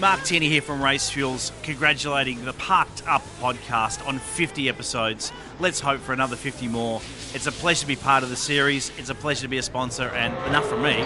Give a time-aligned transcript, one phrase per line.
[0.00, 5.32] Mark Tierney here from Race Fuels, congratulating the Parked Up podcast on 50 episodes.
[5.60, 7.00] Let's hope for another 50 more.
[7.32, 8.90] It's a pleasure to be part of the series.
[8.98, 10.96] It's a pleasure to be a sponsor, and enough from me.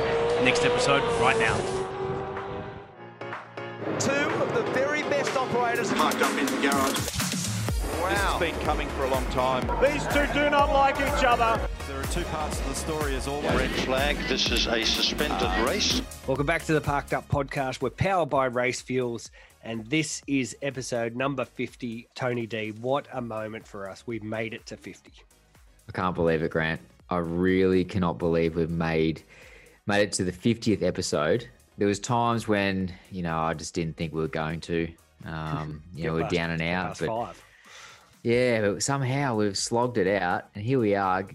[0.43, 1.57] Next episode, right now.
[3.99, 5.93] Two of the very best operators.
[5.93, 7.18] Parked up in the garage.
[8.09, 8.15] Wow.
[8.15, 9.67] This has been coming for a long time.
[9.83, 11.61] These two do not like each other.
[11.87, 13.53] There are two parts of the story as always.
[13.53, 16.01] Red flag, this is a suspended uh, race.
[16.27, 17.83] Welcome back to the Parked Up podcast.
[17.83, 19.31] We're powered by Race Fuels,
[19.63, 22.09] and this is episode number 50.
[22.15, 24.05] Tony D, what a moment for us.
[24.07, 25.13] We've made it to 50.
[25.87, 26.81] I can't believe it, Grant.
[27.11, 29.23] I really cannot believe we've made
[29.87, 31.47] made it to the 50th episode.
[31.77, 34.89] There was times when, you know, I just didn't think we were going to.
[35.27, 36.99] Um, you know, we're down and out.
[36.99, 37.45] But five.
[38.23, 41.27] Yeah, but somehow we've slogged it out, and here we are,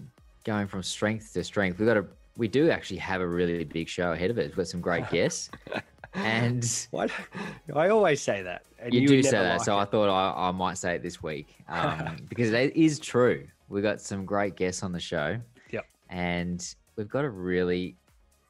[0.44, 1.78] going from strength to strength.
[1.78, 4.48] We've got a, we do actually have a really big show ahead of us.
[4.48, 5.50] We've got some great guests,
[6.14, 7.10] and what
[7.74, 8.64] I always say that.
[8.90, 9.82] you, you do say that, like so it.
[9.82, 13.46] I thought I, I might say it this week um, because it is true.
[13.68, 15.38] We've got some great guests on the show.
[15.70, 17.96] Yep, and we've got a really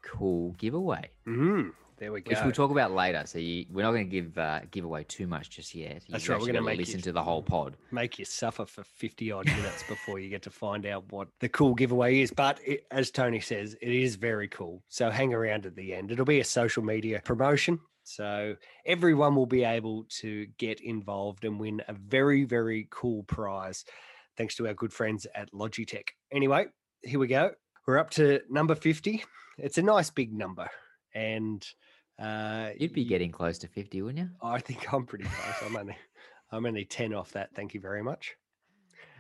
[0.03, 1.09] cool giveaway.
[1.27, 1.71] Mm-hmm.
[2.05, 2.29] There we go.
[2.29, 3.23] Which we'll talk about later.
[3.25, 6.03] So you, we're not going to give uh, give away too much just yet.
[6.07, 6.39] You That's right.
[6.39, 7.79] We're going to make listen you, to the whole pod.
[7.93, 11.49] Make you suffer for fifty odd minutes before you get to find out what the
[11.49, 12.31] cool giveaway is.
[12.31, 14.83] But it, as Tony says, it is very cool.
[14.91, 16.11] So hang around at the end.
[16.11, 17.81] It'll be a social media promotion.
[18.03, 23.87] So everyone will be able to get involved and win a very very cool prize,
[24.37, 26.09] thanks to our good friends at Logitech.
[26.31, 26.67] Anyway,
[27.01, 27.53] here we go.
[27.87, 29.25] We're up to number fifty.
[29.57, 30.69] It's a nice big number
[31.15, 31.67] and
[32.19, 34.31] uh, You'd be getting close to 50, wouldn't you?
[34.43, 35.57] I think I'm pretty close.
[35.65, 35.97] I'm only
[36.51, 37.55] I'm only 10 off that.
[37.55, 38.37] Thank you very much.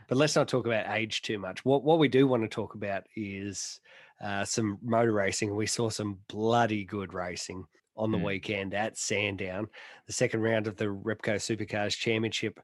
[0.08, 1.64] But let's not talk about age too much.
[1.64, 3.80] What what we do want to talk about is
[4.22, 5.54] uh, some motor racing.
[5.54, 7.64] We saw some bloody good racing
[7.96, 8.24] on the mm.
[8.24, 9.68] weekend at Sandown.
[10.06, 12.60] The second round of the Repco Supercars Championship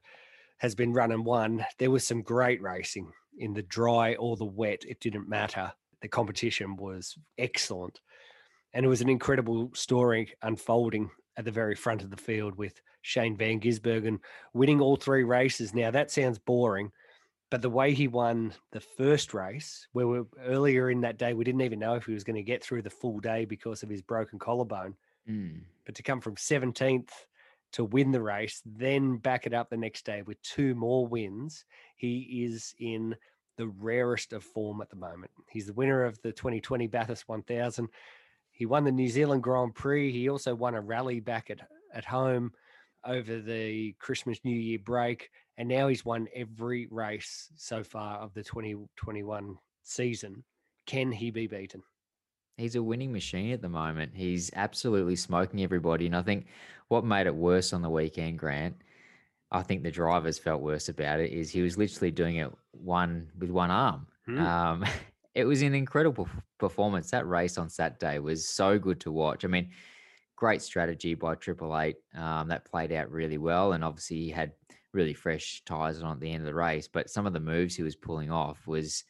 [0.57, 1.65] has been run and won.
[1.79, 4.83] There was some great racing in the dry or the wet.
[4.87, 5.71] It didn't matter.
[6.01, 7.99] The competition was excellent.
[8.73, 12.81] And it was an incredible story unfolding at the very front of the field with
[13.01, 14.19] Shane Van Gisbergen
[14.53, 15.73] winning all three races.
[15.73, 16.91] Now, that sounds boring,
[17.49, 21.43] but the way he won the first race, where we earlier in that day, we
[21.43, 23.89] didn't even know if he was going to get through the full day because of
[23.89, 24.95] his broken collarbone.
[25.29, 25.61] Mm.
[25.85, 27.09] But to come from 17th
[27.73, 31.65] to win the race, then back it up the next day with two more wins,
[31.97, 33.15] he is in
[33.57, 35.31] the rarest of form at the moment.
[35.49, 37.89] He's the winner of the 2020 Bathurst 1000
[38.51, 40.11] he won the New Zealand Grand Prix.
[40.11, 41.59] He also won a rally back at,
[41.93, 42.51] at home
[43.05, 45.29] over the Christmas New Year break.
[45.57, 50.43] And now he's won every race so far of the 2021 season.
[50.85, 51.81] Can he be beaten?
[52.57, 54.11] He's a winning machine at the moment.
[54.15, 56.05] He's absolutely smoking everybody.
[56.05, 56.47] And I think
[56.89, 58.75] what made it worse on the weekend, Grant,
[59.51, 63.29] I think the drivers felt worse about it, is he was literally doing it one
[63.37, 64.07] with one arm.
[64.25, 64.39] Hmm.
[64.39, 64.85] Um,
[65.33, 66.27] it was an incredible
[66.57, 67.11] performance.
[67.11, 69.45] That race on Saturday was so good to watch.
[69.45, 69.69] I mean,
[70.35, 71.97] great strategy by Triple Eight.
[72.15, 74.51] Um, that played out really well, and obviously he had
[74.93, 76.87] really fresh tires on at the end of the race.
[76.87, 79.03] But some of the moves he was pulling off was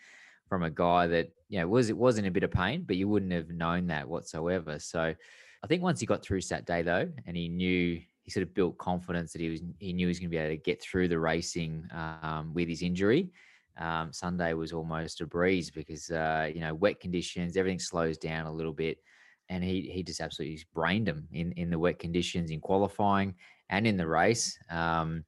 [0.47, 2.97] from a guy that you know was it was in a bit of pain, but
[2.97, 4.77] you wouldn't have known that whatsoever.
[4.77, 5.15] So
[5.63, 8.77] I think once he got through Saturday though, and he knew he sort of built
[8.77, 11.07] confidence that he was he knew he was going to be able to get through
[11.07, 13.31] the racing um, with his injury
[13.77, 18.45] um, Sunday was almost a breeze because uh, you know wet conditions, everything slows down
[18.45, 18.97] a little bit,
[19.49, 23.35] and he he just absolutely brained him in in the wet conditions in qualifying
[23.69, 24.57] and in the race.
[24.69, 25.23] Um,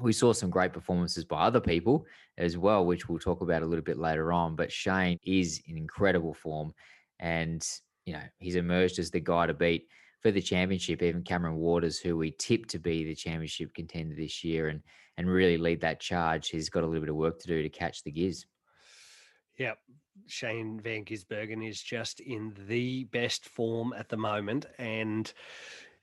[0.00, 2.06] we saw some great performances by other people
[2.38, 4.56] as well, which we'll talk about a little bit later on.
[4.56, 6.72] But Shane is in incredible form,
[7.18, 7.66] and
[8.04, 9.86] you know he's emerged as the guy to beat
[10.20, 11.02] for the championship.
[11.02, 14.82] Even Cameron Waters, who we tipped to be the championship contender this year, and
[15.16, 17.68] and really lead that charge, he's got a little bit of work to do to
[17.68, 18.46] catch the Giz.
[19.58, 19.78] Yep.
[20.26, 24.66] Shane Van Gisbergen is just in the best form at the moment.
[24.78, 25.30] And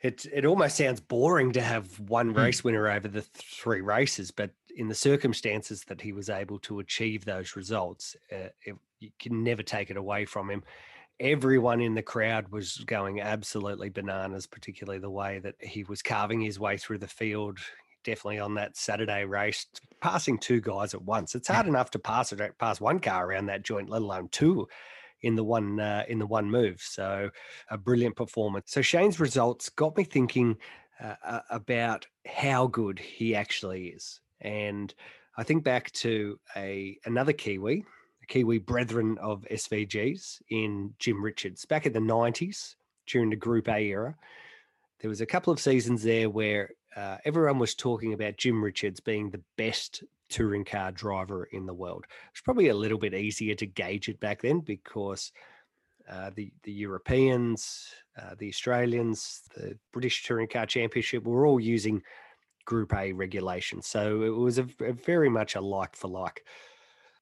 [0.02, 2.38] it it almost sounds boring to have one hmm.
[2.38, 6.80] race winner over the three races, but in the circumstances that he was able to
[6.80, 10.64] achieve those results, uh, it, you can never take it away from him.
[11.20, 16.42] Everyone in the crowd was going absolutely bananas, particularly the way that he was carving
[16.42, 17.60] his way through the field
[18.08, 19.66] definitely on that Saturday race,
[20.00, 21.36] passing two guys at once.
[21.36, 24.68] It's hard enough to pass it pass one car around that joint, let alone two
[25.22, 26.82] in the one uh, in the one move.
[26.82, 27.30] So
[27.70, 28.72] a brilliant performance.
[28.72, 30.58] So Shane's results got me thinking
[31.04, 34.94] uh, about how good he actually is, and
[35.36, 37.84] I think back to a another Kiwi,
[38.28, 42.76] Kiwi brethren of SVGs in Jim Richards back in the nineties
[43.06, 44.16] during the Group A era
[45.00, 49.00] there was a couple of seasons there where uh, everyone was talking about Jim Richards
[49.00, 52.06] being the best touring car driver in the world.
[52.32, 55.32] It's probably a little bit easier to gauge it back then because
[56.10, 57.90] uh, the the Europeans,
[58.20, 62.02] uh, the Australians, the British Touring Car Championship were all using
[62.66, 66.46] Group A regulations, so it was a, a very much a like for like.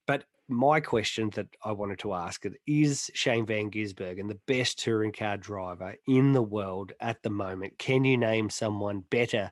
[0.06, 5.12] But my question that I wanted to ask is Shane Van Gisbergen the best touring
[5.12, 7.78] car driver in the world at the moment?
[7.78, 9.50] Can you name someone better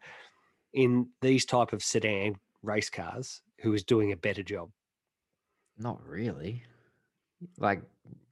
[0.72, 4.70] in these type of sedan race cars who is doing a better job?
[5.78, 6.62] Not really.
[7.58, 7.82] Like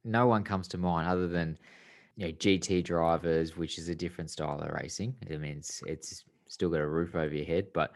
[0.05, 1.57] no one comes to mind other than
[2.15, 5.15] you know GT drivers, which is a different style of racing.
[5.29, 7.91] I mean, it's it's still got a roof over your head, but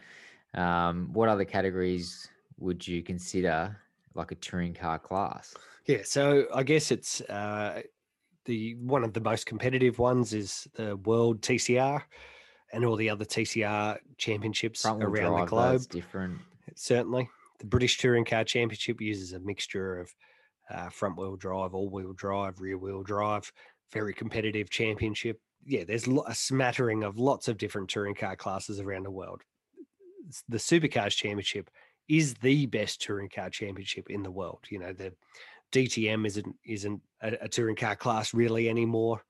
[0.54, 3.78] um, what other categories would you consider
[4.18, 5.54] like a touring car class?
[5.86, 7.82] Yeah, so I guess it's uh,
[8.46, 12.02] the one of the most competitive ones is the World TCR
[12.74, 15.72] and all the other TCR championships Front-wheel around the globe.
[15.74, 16.40] that's different.
[16.76, 17.30] Certainly,
[17.60, 20.14] the British Touring Car Championship uses a mixture of
[20.70, 23.52] uh, front wheel drive, all wheel drive, rear wheel drive.
[23.94, 25.40] Very competitive championship.
[25.66, 29.42] Yeah, there's a smattering of lots of different touring car classes around the world.
[30.50, 31.70] The Supercars Championship
[32.10, 34.60] is the best touring car championship in the world.
[34.70, 35.14] You know, the
[35.72, 39.24] DTM isn't isn't a, a touring car class really anymore.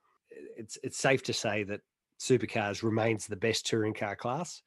[0.56, 1.82] It's it's safe to say that
[2.20, 4.62] supercars remains the best touring car class.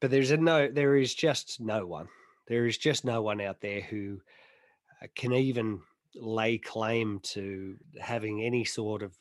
[0.00, 2.08] But there's a no there is just no one.
[2.46, 4.20] There is just no one out there who
[5.02, 5.80] uh, can even
[6.14, 9.16] lay claim to having any sort of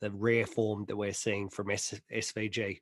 [0.00, 2.80] the rare form that we're seeing from S- SVG.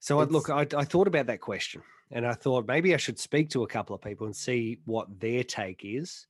[0.00, 1.82] So I, look, I, I thought about that question,
[2.14, 5.20] and I thought maybe I should speak to a couple of people and see what
[5.20, 6.26] their take is.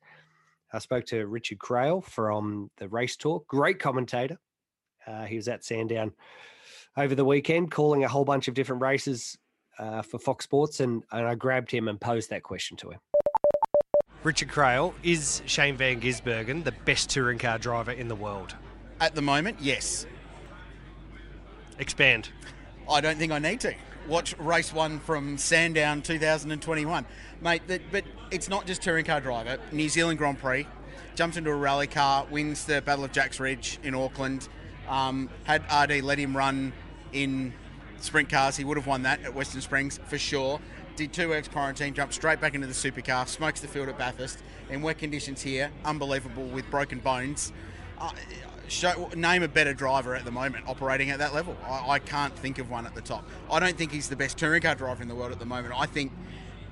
[0.72, 4.38] I spoke to Richard Craill from the Race Talk, great commentator.
[5.06, 6.12] Uh, he was at Sandown
[6.96, 9.36] over the weekend, calling a whole bunch of different races
[9.78, 13.00] uh, for Fox Sports, and, and I grabbed him and posed that question to him.
[14.22, 18.56] Richard Craill, is Shane Van Gisbergen the best touring car driver in the world?
[19.00, 20.06] At the moment, yes.
[21.78, 22.30] Expand.
[22.88, 23.74] I don't think I need to.
[24.08, 27.06] Watch race one from Sandown 2021.
[27.40, 29.58] Mate, but it's not just touring car driver.
[29.72, 30.66] New Zealand Grand Prix,
[31.14, 34.48] jumps into a rally car, wins the Battle of Jacks Ridge in Auckland,
[34.88, 36.74] um, had RD let him run
[37.12, 37.54] in
[37.98, 38.58] sprint cars.
[38.58, 40.60] He would have won that at Western Springs for sure.
[40.96, 44.38] Did two weeks quarantine, jumped straight back into the supercar, smokes the field at Bathurst
[44.68, 45.70] in wet conditions here.
[45.84, 47.52] Unbelievable with broken bones.
[47.98, 48.10] Uh,
[48.68, 51.56] show, name a better driver at the moment operating at that level.
[51.64, 53.28] I, I can't think of one at the top.
[53.50, 55.74] I don't think he's the best touring car driver in the world at the moment.
[55.76, 56.12] I think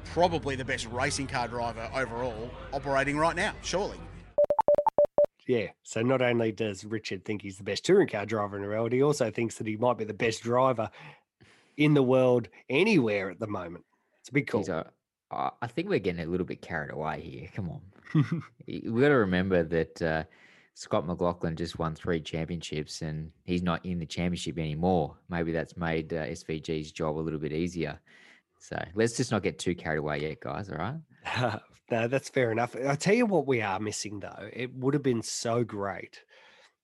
[0.07, 3.99] probably the best racing car driver overall operating right now, surely.
[5.47, 5.69] Yeah.
[5.83, 8.93] So not only does Richard think he's the best touring car driver in the world,
[8.93, 10.91] he also thinks that he might be the best driver
[11.77, 13.85] in the world anywhere at the moment.
[14.21, 14.63] It's a big call.
[14.63, 14.85] Geez, I,
[15.31, 17.49] I I think we're getting a little bit carried away here.
[17.55, 18.43] Come on.
[18.67, 20.25] we got to remember that uh,
[20.75, 25.17] Scott McLaughlin just won three championships and he's not in the championship anymore.
[25.29, 28.01] Maybe that's made uh, SVG's job a little bit easier.
[28.59, 30.71] So let's just not get too carried away yet, guys.
[30.71, 31.61] All right.
[31.91, 32.75] no, that's fair enough.
[32.87, 34.49] I tell you what, we are missing though.
[34.53, 36.23] It would have been so great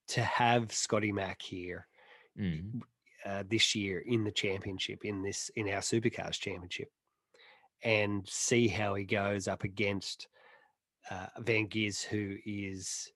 [0.09, 1.87] to have Scotty Mack here
[2.39, 2.83] Mm.
[3.27, 6.89] uh, this year in the championship, in this in our Supercars championship,
[7.83, 10.29] and see how he goes up against
[11.11, 13.11] uh, Van Geers, who is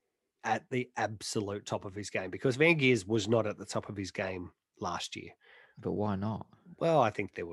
[0.44, 2.30] at the absolute top of his game.
[2.30, 5.30] Because Van Geers was not at the top of his game last year.
[5.78, 6.46] But why not?
[6.78, 7.46] Well, I think there.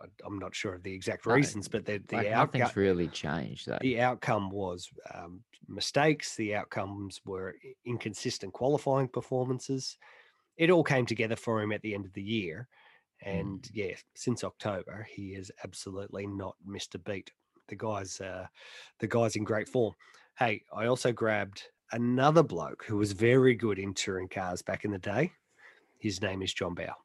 [0.00, 3.08] I- I'm not sure of the exact reasons, but the, the Like, outcome nothing's really
[3.08, 3.78] changed though.
[3.80, 6.34] the outcome was um, mistakes.
[6.36, 7.54] The outcomes were
[7.86, 9.96] inconsistent qualifying performances.
[10.56, 12.68] It all came together for him at the end of the year,
[13.22, 17.32] and yeah, since October, he has absolutely not missed a beat.
[17.68, 18.46] The guy's uh,
[18.98, 19.94] the guy's in great form.
[20.38, 21.62] Hey, I also grabbed
[21.92, 25.32] another bloke who was very good in touring cars back in the day.
[25.98, 26.96] His name is John Bowe.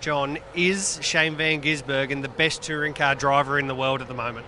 [0.00, 4.14] John, is Shane Van Gisbergen the best touring car driver in the world at the
[4.14, 4.46] moment?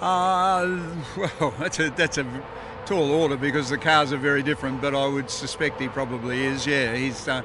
[0.00, 0.80] Uh,
[1.16, 2.42] well, that's a that's a
[2.84, 4.82] tall order because the cars are very different.
[4.82, 6.66] But I would suspect he probably is.
[6.66, 7.42] Yeah, he's uh,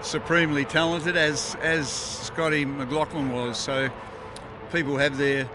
[0.00, 3.58] supremely talented, as as Scotty McLaughlin was.
[3.58, 3.90] So
[4.72, 5.48] people have their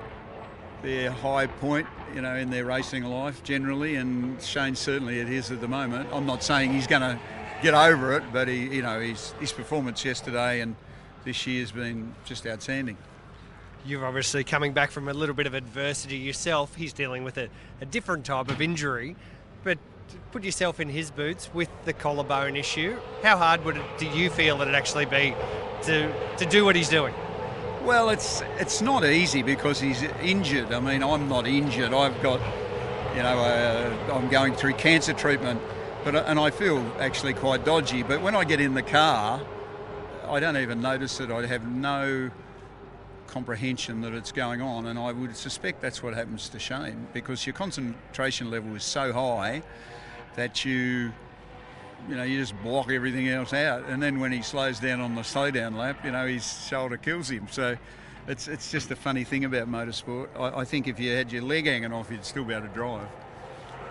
[0.81, 5.51] their high point, you know, in their racing life generally, and Shane certainly it is
[5.51, 6.09] at the moment.
[6.11, 7.19] I'm not saying he's going to
[7.61, 10.75] get over it, but he, you know, his his performance yesterday and
[11.25, 12.97] this year has been just outstanding.
[13.85, 16.75] You're obviously coming back from a little bit of adversity yourself.
[16.75, 17.49] He's dealing with a,
[17.81, 19.15] a different type of injury.
[19.63, 19.77] But
[20.31, 22.97] put yourself in his boots with the collarbone issue.
[23.23, 25.33] How hard would it, do you feel that it'd actually be
[25.83, 27.13] to to do what he's doing?
[27.83, 30.71] Well, it's it's not easy because he's injured.
[30.73, 31.93] I mean, I'm not injured.
[31.93, 32.41] I've got,
[33.15, 35.61] you know, uh, I'm going through cancer treatment,
[36.03, 38.03] but and I feel actually quite dodgy.
[38.03, 39.41] But when I get in the car,
[40.27, 41.31] I don't even notice it.
[41.31, 42.29] I have no
[43.27, 47.45] comprehension that it's going on, and I would suspect that's what happens to Shane because
[47.47, 49.63] your concentration level is so high
[50.35, 51.11] that you,
[52.07, 55.15] you know, you just block everything else out, and then when he slows down on
[55.15, 57.47] the slowdown lap, you know, his shoulder kills him.
[57.49, 57.77] So.
[58.27, 60.27] It's, it's just a funny thing about motorsport.
[60.37, 62.73] I, I think if you had your leg hanging off, you'd still be able to
[62.75, 63.07] drive.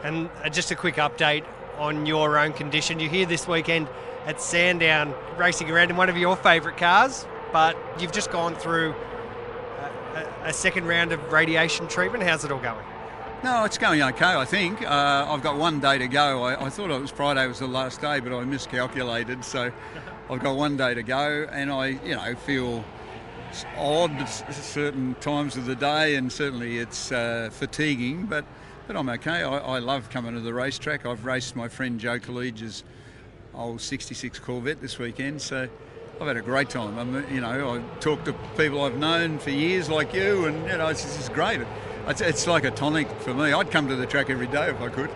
[0.04, 1.44] And uh, just a quick update
[1.76, 3.00] on your own condition.
[3.00, 3.88] You're here this weekend
[4.26, 8.94] at Sandown racing around in one of your favourite cars, but you've just gone through
[10.14, 12.22] a, a, second round of radiation treatment.
[12.22, 12.84] How's it all going?
[13.44, 14.82] No, it's going okay, I think.
[14.82, 16.42] Uh, I've got one day to go.
[16.42, 19.44] I, I, thought it was Friday was the last day, but I miscalculated.
[19.44, 19.70] So
[20.28, 22.84] I've got one day to go, and I, you know, feel
[23.76, 28.44] odd certain times of the day, and certainly it's uh, fatiguing, but
[28.88, 29.44] but I'm okay.
[29.44, 31.06] I, I, love coming to the racetrack.
[31.06, 32.82] I've raced my friend Joe College's
[33.54, 35.68] old 66 Corvette this weekend, so
[36.20, 36.98] I've had a great time.
[36.98, 40.76] I'm, you know, I talk to people I've known for years, like you, and you
[40.76, 41.60] know, it's just great.
[42.08, 43.52] It's, it's like a tonic for me.
[43.52, 45.10] I'd come to the track every day if I could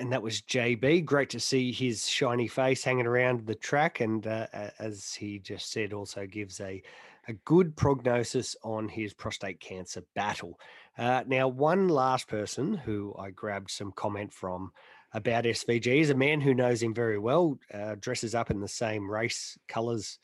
[0.00, 1.04] and that was JB.
[1.04, 4.46] Great to see his shiny face hanging around the track, and uh,
[4.78, 6.82] as he just said, also gives a
[7.28, 10.58] a good prognosis on his prostate cancer battle.
[10.96, 14.72] Uh, now, one last person who I grabbed some comment from
[15.12, 18.68] about SVG is a man who knows him very well, uh, dresses up in the
[18.68, 20.18] same race colours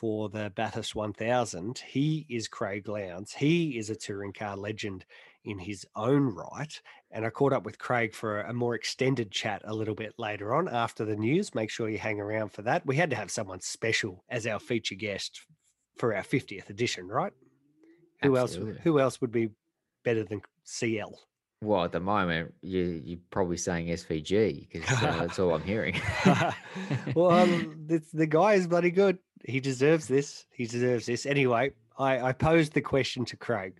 [0.00, 1.82] for the Bathurst 1000.
[1.86, 3.34] He is Craig Lowndes.
[3.34, 5.04] He is a touring car legend
[5.44, 6.80] in his own right.
[7.10, 10.54] And I caught up with Craig for a more extended chat a little bit later
[10.54, 11.54] on after the news.
[11.54, 12.86] Make sure you hang around for that.
[12.86, 15.42] We had to have someone special as our feature guest
[15.98, 17.32] for our 50th edition, right?
[18.22, 18.30] Absolutely.
[18.30, 19.50] Who else who else would be
[20.02, 21.18] better than CL?
[21.62, 26.00] Well, at the moment, you, you're probably saying SVG because uh, that's all I'm hearing.
[27.14, 29.18] well, um, the guy is bloody good.
[29.44, 30.46] He deserves this.
[30.52, 31.26] He deserves this.
[31.26, 33.74] Anyway, I, I posed the question to Craig.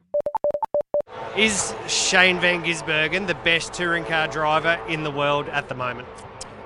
[1.36, 6.06] Is Shane Van Gisbergen the best touring car driver in the world at the moment?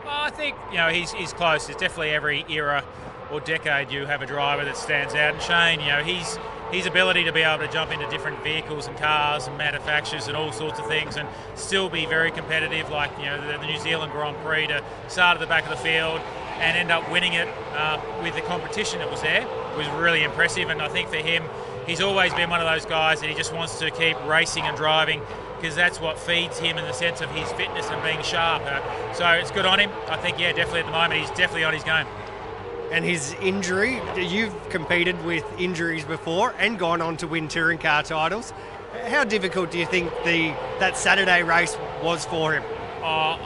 [0.05, 1.69] Well, I think you know he's, he's close.
[1.69, 2.83] It's definitely every era
[3.31, 5.35] or decade you have a driver that stands out.
[5.35, 6.39] And Shane, you know, he's
[6.75, 10.37] his ability to be able to jump into different vehicles and cars and manufacturers and
[10.37, 13.79] all sorts of things and still be very competitive, like you know the, the New
[13.79, 16.21] Zealand Grand Prix to start at the back of the field
[16.59, 20.69] and end up winning it uh, with the competition that was there was really impressive.
[20.69, 21.45] And I think for him,
[21.87, 24.77] he's always been one of those guys that he just wants to keep racing and
[24.77, 25.21] driving
[25.57, 28.63] because that's what feeds him in the sense of his fitness and being sharp.
[29.15, 29.91] So it's good on him.
[30.09, 32.07] I think, yeah, definitely at the moment, he's definitely on his game.
[32.93, 38.03] And his injury, you've competed with injuries before and gone on to win touring car
[38.03, 38.53] titles.
[39.09, 42.63] How difficult do you think the that Saturday race was for him?
[43.03, 43.39] Uh,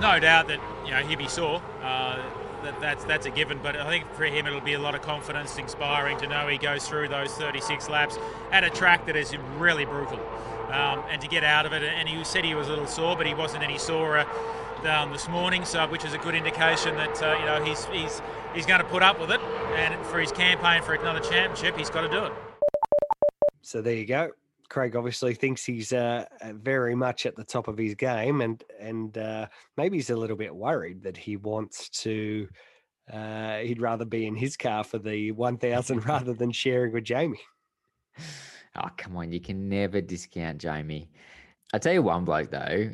[0.00, 1.60] no doubt that you know he'll be sore.
[1.82, 2.22] Uh,
[2.62, 3.60] that, that's that's a given.
[3.62, 6.58] But I think for him it'll be a lot of confidence, inspiring to know he
[6.58, 8.18] goes through those 36 laps
[8.50, 10.20] at a track that is really brutal,
[10.70, 11.82] um, and to get out of it.
[11.82, 14.26] And he said he was a little sore, but he wasn't any sorer
[14.86, 18.22] um, this morning, so which is a good indication that uh, you know he's he's
[18.54, 19.40] he's going to put up with it.
[19.76, 22.32] And for his campaign for another championship, he's got to do it.
[23.62, 24.30] So there you go.
[24.68, 29.16] Craig obviously thinks he's uh, very much at the top of his game, and and
[29.18, 32.48] uh, maybe he's a little bit worried that he wants to.
[33.12, 37.40] Uh, he'd rather be in his car for the 1000 rather than sharing with Jamie.
[38.76, 39.32] Oh, come on.
[39.32, 41.08] You can never discount Jamie.
[41.72, 42.90] i tell you one bloke, though,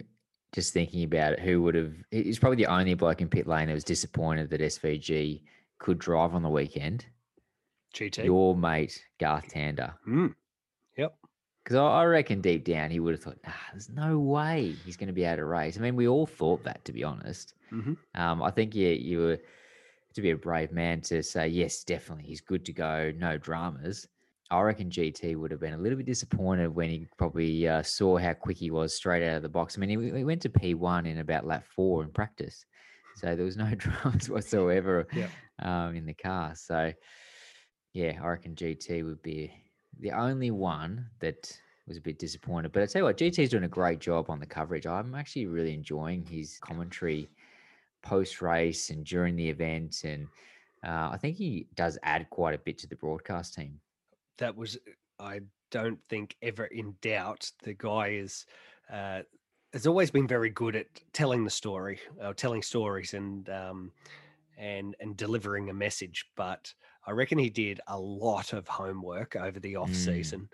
[0.52, 3.68] just thinking about it, who would have, he's probably the only bloke in pit lane
[3.68, 5.42] that was disappointed that SVG
[5.78, 7.06] could drive on the weekend.
[7.94, 8.24] GT.
[8.24, 9.94] Your mate, Garth Tander.
[10.06, 10.34] Mm.
[11.64, 15.06] Because I reckon deep down he would have thought, nah, there's no way he's going
[15.08, 15.78] to be able to race.
[15.78, 17.54] I mean, we all thought that, to be honest.
[17.72, 17.94] Mm-hmm.
[18.20, 19.38] Um, I think you, you were
[20.14, 24.08] to be a brave man to say, yes, definitely, he's good to go, no dramas.
[24.52, 28.18] I reckon GT would have been a little bit disappointed when he probably uh, saw
[28.18, 29.76] how quick he was straight out of the box.
[29.76, 32.66] I mean, he, he, went to P1 in about lap four in practice.
[33.16, 35.28] So there was no dramas whatsoever yeah.
[35.60, 36.54] um, in the car.
[36.54, 36.92] So,
[37.94, 39.54] yeah, I reckon GT would be
[40.00, 41.50] the only one that
[41.88, 42.72] was a bit disappointed.
[42.72, 44.86] But I tell you what, GT's doing a great job on the coverage.
[44.86, 47.30] I'm actually really enjoying his commentary
[48.02, 50.26] post race and during the event, and
[50.84, 53.80] uh, I think he does add quite a bit to the broadcast team.
[54.42, 54.76] That was,
[55.18, 57.50] I don't think ever in doubt.
[57.62, 58.44] The guy is.
[58.92, 59.22] Uh,
[59.72, 63.92] has always been very good at telling the story, uh, telling stories, and um,
[64.58, 66.26] and and delivering a message.
[66.36, 66.74] But
[67.06, 70.04] I reckon he did a lot of homework over the off Mm.
[70.04, 70.48] season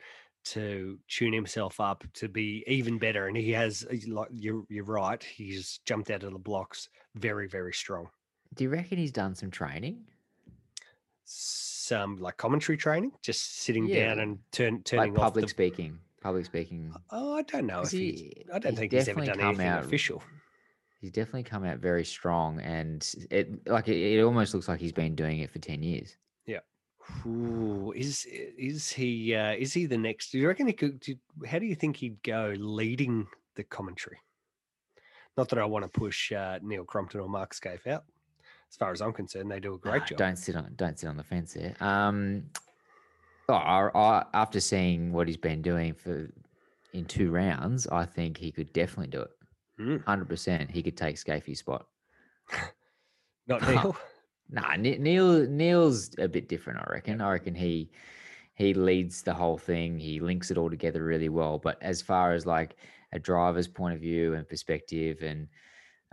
[0.45, 3.27] to tune himself up to be even better.
[3.27, 7.73] And he has, like you're you're right, he's jumped out of the blocks very very
[7.73, 8.09] strong.
[8.55, 10.05] Do you reckon he's done some training?
[11.89, 15.49] Some like commentary training, just sitting Yeah, down and turn turning Like public the.
[15.49, 15.99] speaking.
[16.21, 16.93] Public speaking.
[17.11, 18.21] Oh, I don't know if 'Cause he's.
[18.21, 20.23] he- I don't he's think he's ever done anything out- official.
[21.01, 24.93] He's definitely come out very strong, and it like it, it almost looks like he's
[24.93, 26.17] been doing it for ten years.
[26.45, 26.59] Yeah.
[27.25, 30.31] Ooh, is is he uh, is he the next?
[30.33, 31.01] Do you reckon he could?
[31.01, 31.15] Do,
[31.47, 34.19] how do you think he'd go leading the commentary?
[35.39, 38.05] Not that I want to push uh, Neil Crompton or Mark Skaife out.
[38.71, 40.19] As far as I'm concerned, they do a great Nah, job.
[40.19, 41.75] Don't sit on don't sit on the fence there.
[41.81, 42.45] Um,
[43.49, 46.31] oh, I, I, after seeing what he's been doing for
[46.93, 49.31] in two rounds, I think he could definitely do it.
[49.81, 50.05] Mm.
[50.05, 51.87] Hundred percent, he could take Skaifey's spot.
[53.47, 53.97] Not Neil.
[54.51, 56.81] Nah, Neil Neil's a bit different.
[56.81, 57.21] I reckon.
[57.21, 57.91] I reckon he
[58.55, 59.99] he leads the whole thing.
[59.99, 61.59] He links it all together really well.
[61.59, 62.77] But as far as like
[63.13, 65.49] a driver's point of view and perspective, and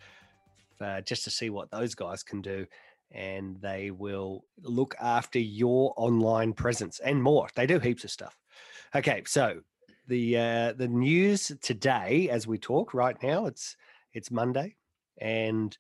[0.81, 2.65] uh, just to see what those guys can do.
[3.11, 7.49] And they will look after your online presence and more.
[7.55, 8.37] They do heaps of stuff.
[8.95, 9.61] Okay, so
[10.09, 13.77] the uh, the news today, as we talk right now, it's
[14.13, 14.77] it's Monday,
[15.19, 15.77] and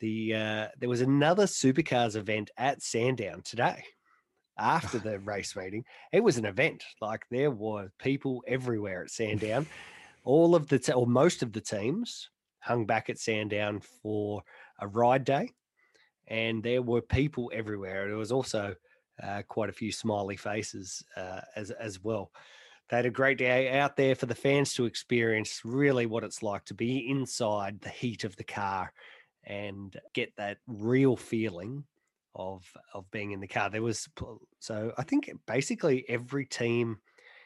[0.00, 3.84] the uh, there was another supercars event at Sandown today.
[4.58, 6.82] After the race meeting, it was an event.
[7.00, 9.66] Like there were people everywhere at Sandown.
[10.24, 14.42] All of the te- or most of the teams hung back at Sandown for
[14.80, 15.52] a ride day,
[16.28, 18.06] and there were people everywhere.
[18.06, 18.74] There was also
[19.22, 22.32] uh, quite a few smiley faces uh, as as well.
[22.88, 26.42] They had a great day out there for the fans to experience really what it's
[26.42, 28.92] like to be inside the heat of the car
[29.44, 31.84] and get that real feeling
[32.34, 33.70] of of being in the car.
[33.70, 34.08] There was
[34.60, 36.98] so I think basically every team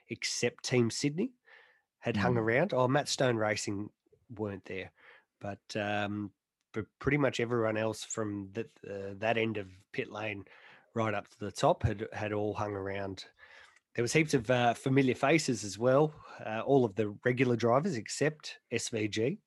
[0.08, 1.30] except Team Sydney
[2.00, 2.38] had hung Mm.
[2.38, 2.74] around.
[2.74, 3.90] Oh, Matt Stone Racing
[4.36, 4.90] weren't there,
[5.40, 6.32] but um,
[6.72, 10.44] but pretty much everyone else from that uh, that end of pit lane
[10.94, 13.24] right up to the top had had all hung around.
[13.94, 16.14] There was heaps of uh, familiar faces as well.
[16.44, 19.38] Uh, all of the regular drivers except SVG.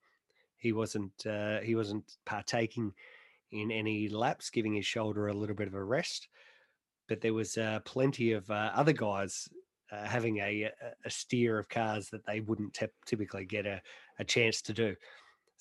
[0.57, 2.93] He wasn't uh, he wasn't partaking
[3.51, 6.27] in any laps, giving his shoulder a little bit of a rest.
[7.07, 9.47] But there was uh, plenty of uh, other guys
[9.91, 10.71] having a,
[11.05, 13.79] a- steer of cars that they wouldn't typically get a,
[14.17, 14.95] a chance to do.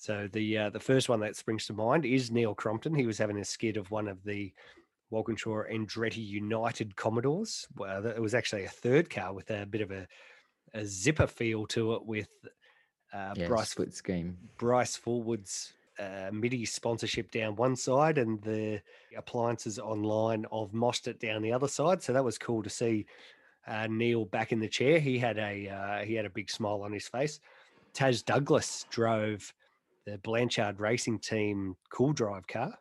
[0.03, 2.93] So the uh, the first one that springs to mind is Neil Crompton.
[2.93, 4.51] He was having a skid of one of the
[5.11, 7.65] Walkinshaw Andretti United Commodores.
[7.77, 10.05] Well, it was actually a third car with a bit of a,
[10.73, 12.27] a zipper feel to it with
[13.13, 14.37] uh, Yeah, Bryce split scheme.
[14.57, 18.81] Bryce Fullwood's uh, MIDI sponsorship down one side and the
[19.15, 22.03] appliances online of Mostert down the other side.
[22.03, 23.05] So that was cool to see
[23.67, 24.99] uh, Neil back in the chair.
[24.99, 27.39] He had a uh, he had a big smile on his face.
[27.93, 29.53] Taz Douglas drove
[30.05, 32.77] the Blanchard Racing Team Cool Drive car.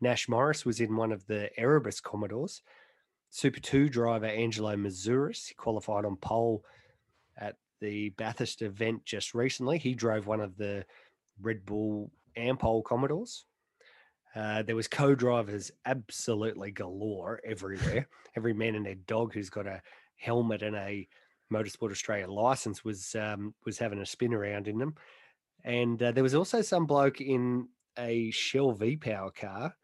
[0.00, 2.62] Nash Morris was in one of the Erebus Commodores.
[3.30, 6.64] Super 2 driver Angelo Mouzouris he qualified on pole
[7.38, 9.78] at the Bathurst event just recently.
[9.78, 10.84] He drove one of the
[11.40, 13.44] Red Bull Ampol Commodores.
[14.34, 18.08] Uh, there was co-drivers absolutely galore everywhere.
[18.36, 19.82] Every man and their dog who's got a
[20.16, 21.06] helmet and a
[21.52, 24.94] Motorsport Australia license was um, was having a spin around in them.
[25.64, 29.74] And uh, there was also some bloke in a Shell V Power car.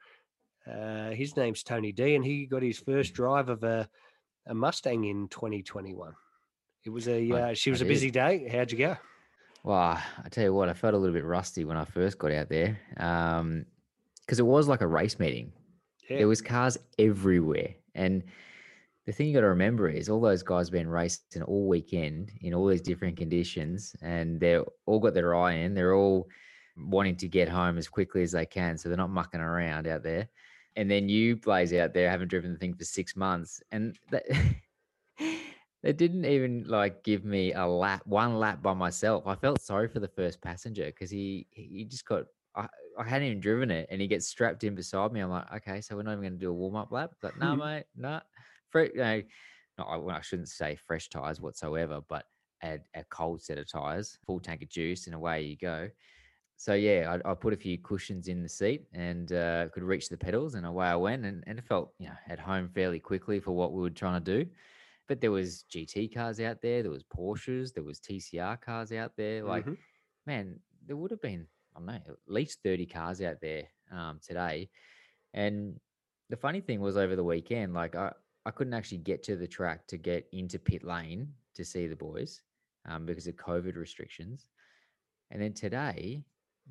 [0.66, 3.88] Uh, his name's Tony D, and he got his first drive of a,
[4.46, 6.12] a Mustang in 2021.
[6.84, 8.48] It was a uh, she was I a busy day.
[8.50, 8.96] How'd you go?
[9.64, 9.76] Well,
[10.24, 12.48] I tell you what, I felt a little bit rusty when I first got out
[12.48, 15.52] there because it was like a race meeting.
[16.08, 16.18] Yeah.
[16.18, 18.22] There was cars everywhere, and
[19.08, 22.30] the thing you got to remember is all those guys have been racing all weekend
[22.42, 25.72] in all these different conditions, and they're all got their eye in.
[25.72, 26.28] They're all
[26.76, 30.02] wanting to get home as quickly as they can, so they're not mucking around out
[30.02, 30.28] there.
[30.76, 34.24] And then you blaze out there, haven't driven the thing for six months, and that.
[35.84, 39.28] They didn't even like give me a lap, one lap by myself.
[39.28, 42.24] I felt sorry for the first passenger because he he just got.
[42.56, 42.66] I,
[42.98, 45.20] I hadn't even driven it, and he gets strapped in beside me.
[45.20, 47.12] I'm like, okay, so we're not even going to do a warm up lap.
[47.22, 47.60] Like, no, hmm.
[47.60, 48.20] mate, no.
[48.70, 49.22] Fre- you know,
[49.78, 52.26] no, I, well, I shouldn't say fresh tires whatsoever, but
[52.62, 55.90] a, a cold set of tires, full tank of juice, and away you go.
[56.56, 60.08] So yeah, I, I put a few cushions in the seat and uh, could reach
[60.08, 62.98] the pedals, and away I went, and, and it felt you know at home fairly
[63.00, 64.50] quickly for what we were trying to do.
[65.06, 69.16] But there was GT cars out there, there was Porsches, there was TCR cars out
[69.16, 69.44] there.
[69.44, 69.76] Like, Mhm.
[70.26, 74.18] man, there would have been I don't know at least thirty cars out there um,
[74.20, 74.70] today.
[75.34, 75.80] And
[76.28, 78.12] the funny thing was over the weekend, like I,
[78.48, 81.94] I couldn't actually get to the track to get into pit lane to see the
[81.94, 82.40] boys
[82.88, 84.46] um, because of COVID restrictions.
[85.30, 86.24] And then today,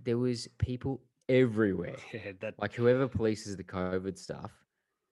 [0.04, 1.98] there was people everywhere.
[2.12, 4.52] Yeah, that Like whoever polices the COVID stuff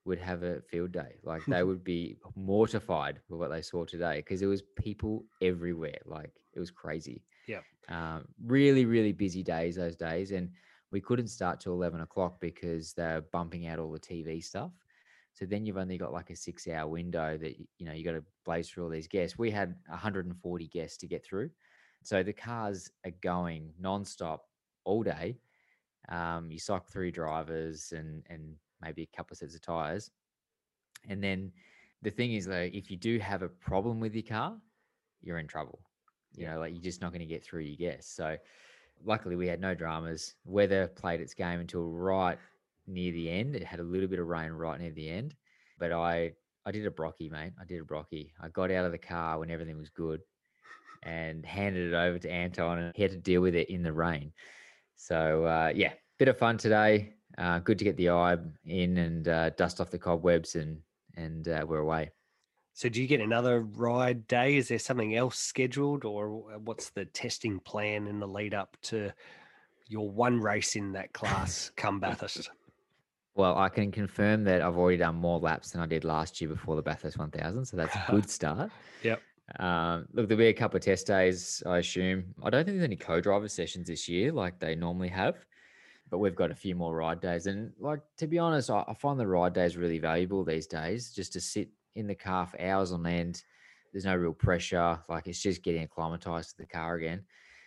[0.05, 1.19] would have a field day.
[1.23, 5.99] Like they would be mortified with what they saw today because there was people everywhere.
[6.03, 7.21] Like it was crazy.
[7.47, 7.61] Yeah.
[7.89, 10.49] Um, really, really busy days those days, and
[10.91, 14.71] we couldn't start till eleven o'clock because they're bumping out all the TV stuff.
[15.35, 18.23] So then you've only got like a six-hour window that you know you got to
[18.45, 19.37] blaze through all these guests.
[19.37, 21.49] We had 140 guests to get through,
[22.03, 24.45] so the cars are going non-stop
[24.85, 25.37] all day.
[26.07, 30.09] Um, you cycle through drivers and and maybe a couple of sets of tires,
[31.09, 31.51] and then
[32.01, 34.55] the thing is though, if you do have a problem with your car,
[35.21, 35.79] you're in trouble.
[36.33, 38.15] You know, like you're just not going to get through your guests.
[38.15, 38.37] So
[39.03, 40.35] luckily we had no dramas.
[40.45, 42.37] Weather played its game until right
[42.87, 43.55] near the end.
[43.55, 45.35] It had a little bit of rain right near the end,
[45.79, 46.33] but I
[46.65, 47.53] I did a brocky, mate.
[47.59, 48.33] I did a brocky.
[48.41, 50.21] I got out of the car when everything was good
[51.03, 53.93] and handed it over to Anton, and he had to deal with it in the
[53.93, 54.31] rain.
[54.95, 57.13] So uh, yeah, bit of fun today.
[57.37, 60.79] Uh, good to get the eye in and uh, dust off the cobwebs, and
[61.15, 62.11] and uh, we're away.
[62.73, 64.57] So, do you get another ride day?
[64.57, 69.11] Is there something else scheduled, or what's the testing plan in the lead up to
[69.87, 72.49] your one race in that class come Bathurst?
[73.35, 76.49] Well, I can confirm that I've already done more laps than I did last year
[76.49, 78.71] before the Bathurst 1000, so that's a good start.
[79.03, 79.21] Yep.
[79.59, 82.33] Um, look, there'll be a couple of test days, I assume.
[82.41, 85.45] I don't think there's any co-driver sessions this year like they normally have,
[86.09, 87.45] but we've got a few more ride days.
[87.45, 91.11] And like to be honest, I, I find the ride days really valuable these days,
[91.11, 93.43] just to sit in the car for hours on end.
[93.91, 94.99] There's no real pressure.
[95.09, 97.25] Like it's just getting acclimatized to the car again.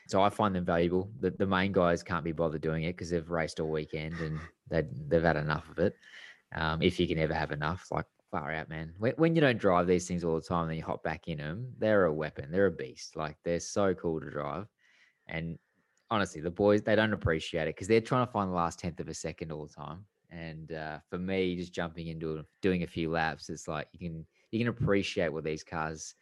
[0.08, 1.10] So I find them valuable.
[1.20, 4.40] The, the main guys can't be bothered doing it because they've raced all weekend and
[4.70, 5.94] they they've had enough of it.
[6.54, 8.94] Um, if you can ever have enough, like far out, man.
[8.98, 11.38] When, when you don't drive these things all the time, then you hop back in
[11.38, 11.74] them.
[11.78, 12.50] They're a weapon.
[12.50, 13.16] They're a beast.
[13.16, 14.66] Like they're so cool to drive.
[15.26, 15.58] And
[16.10, 19.00] honestly, the boys they don't appreciate it because they're trying to find the last tenth
[19.00, 20.06] of a second all the time.
[20.30, 23.98] And uh, for me, just jumping into it, doing a few laps, it's like you
[23.98, 26.14] can you can appreciate what these cars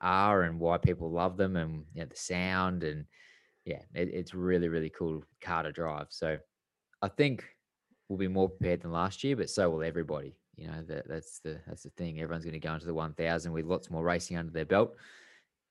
[0.00, 3.06] are and why people love them and you know, the sound and
[3.64, 6.08] yeah, it, it's really really cool car to drive.
[6.10, 6.38] So
[7.02, 7.46] I think
[8.08, 10.38] we'll be more prepared than last year, but so will everybody.
[10.56, 12.20] You know that that's the that's the thing.
[12.20, 14.96] Everyone's going to go into the 1000 with lots more racing under their belt.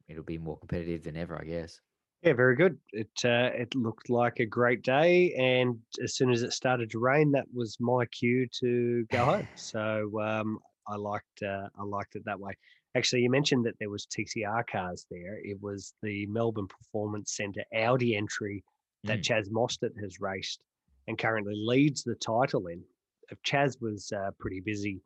[0.08, 1.82] It'll be more competitive than ever, I guess.
[2.22, 2.80] Yeah, very good.
[2.92, 7.00] It uh, it looked like a great day, and as soon as it started to
[7.00, 9.48] rain, that was my cue to go home.
[9.56, 12.54] So um, I liked uh, I liked it that way.
[12.96, 15.38] Actually, you mentioned that there was TCR cars there.
[15.44, 18.64] It was the Melbourne Performance Centre Audi entry
[19.04, 19.24] that Mm.
[19.24, 20.64] Chaz Mostert has raced
[21.08, 22.82] and currently leads the title in.
[23.32, 25.02] Uh, Chaz was uh, pretty busy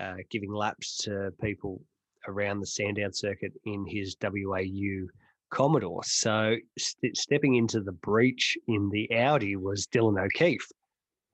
[0.00, 1.80] uh, giving laps to people
[2.26, 5.06] around the Sandown circuit in his WAU
[5.50, 6.02] Commodore.
[6.04, 10.68] So st- stepping into the breach in the Audi was Dylan O'Keeffe,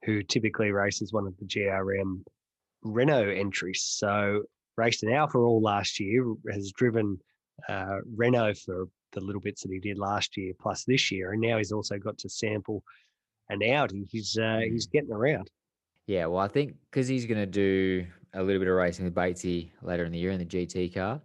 [0.05, 2.25] who typically races one of the GRM
[2.83, 3.85] Renault entries.
[3.85, 4.43] So
[4.81, 7.19] raced an Alfa all last year, has driven
[7.69, 11.41] uh, Renault for the little bits that he did last year plus this year, and
[11.41, 12.83] now he's also got to sample
[13.49, 14.07] an Audi.
[14.11, 15.51] He's uh, he's getting around.
[16.07, 19.15] Yeah, well, I think because he's going to do a little bit of racing with
[19.15, 21.21] Batesy later in the year in the GT car,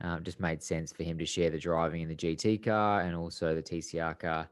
[0.00, 3.14] um, just made sense for him to share the driving in the GT car and
[3.14, 4.48] also the TCR car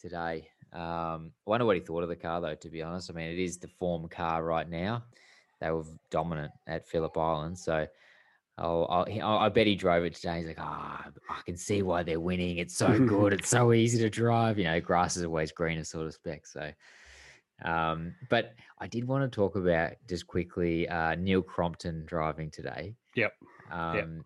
[0.00, 0.48] today.
[0.72, 2.54] Um, I wonder what he thought of the car, though.
[2.54, 5.04] To be honest, I mean, it is the form car right now.
[5.60, 7.86] They were dominant at Phillip Island, so
[8.58, 10.38] I'll, I'll, I bet he drove it today.
[10.38, 12.58] He's like, ah, I can see why they're winning.
[12.58, 13.32] It's so good.
[13.32, 14.58] it's so easy to drive.
[14.58, 16.46] You know, grass is always greener, sort of spec.
[16.46, 16.70] So,
[17.64, 22.94] um, but I did want to talk about just quickly uh, Neil Crompton driving today.
[23.16, 23.32] Yep.
[23.70, 24.24] Um,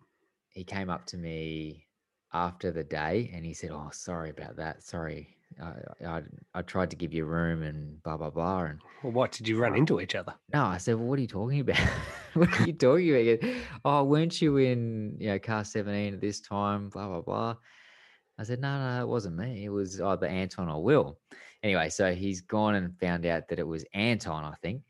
[0.49, 1.85] He came up to me
[2.33, 4.83] after the day and he said, "Oh, sorry about that.
[4.83, 6.21] Sorry, I, I,
[6.53, 9.57] I tried to give you room and blah blah blah." And Well, what did you
[9.57, 10.33] run into each other?
[10.53, 11.79] no, I said, "Well, what are you talking about?
[12.33, 13.55] what are you talking about?"
[13.85, 16.89] Oh, weren't you in you know car seventeen at this time?
[16.89, 17.55] Blah blah blah.
[18.37, 19.63] I said, "No, no, it wasn't me.
[19.65, 21.19] It was either Anton or Will."
[21.63, 24.83] anyway, so he's gone and found out that it was Anton, I think,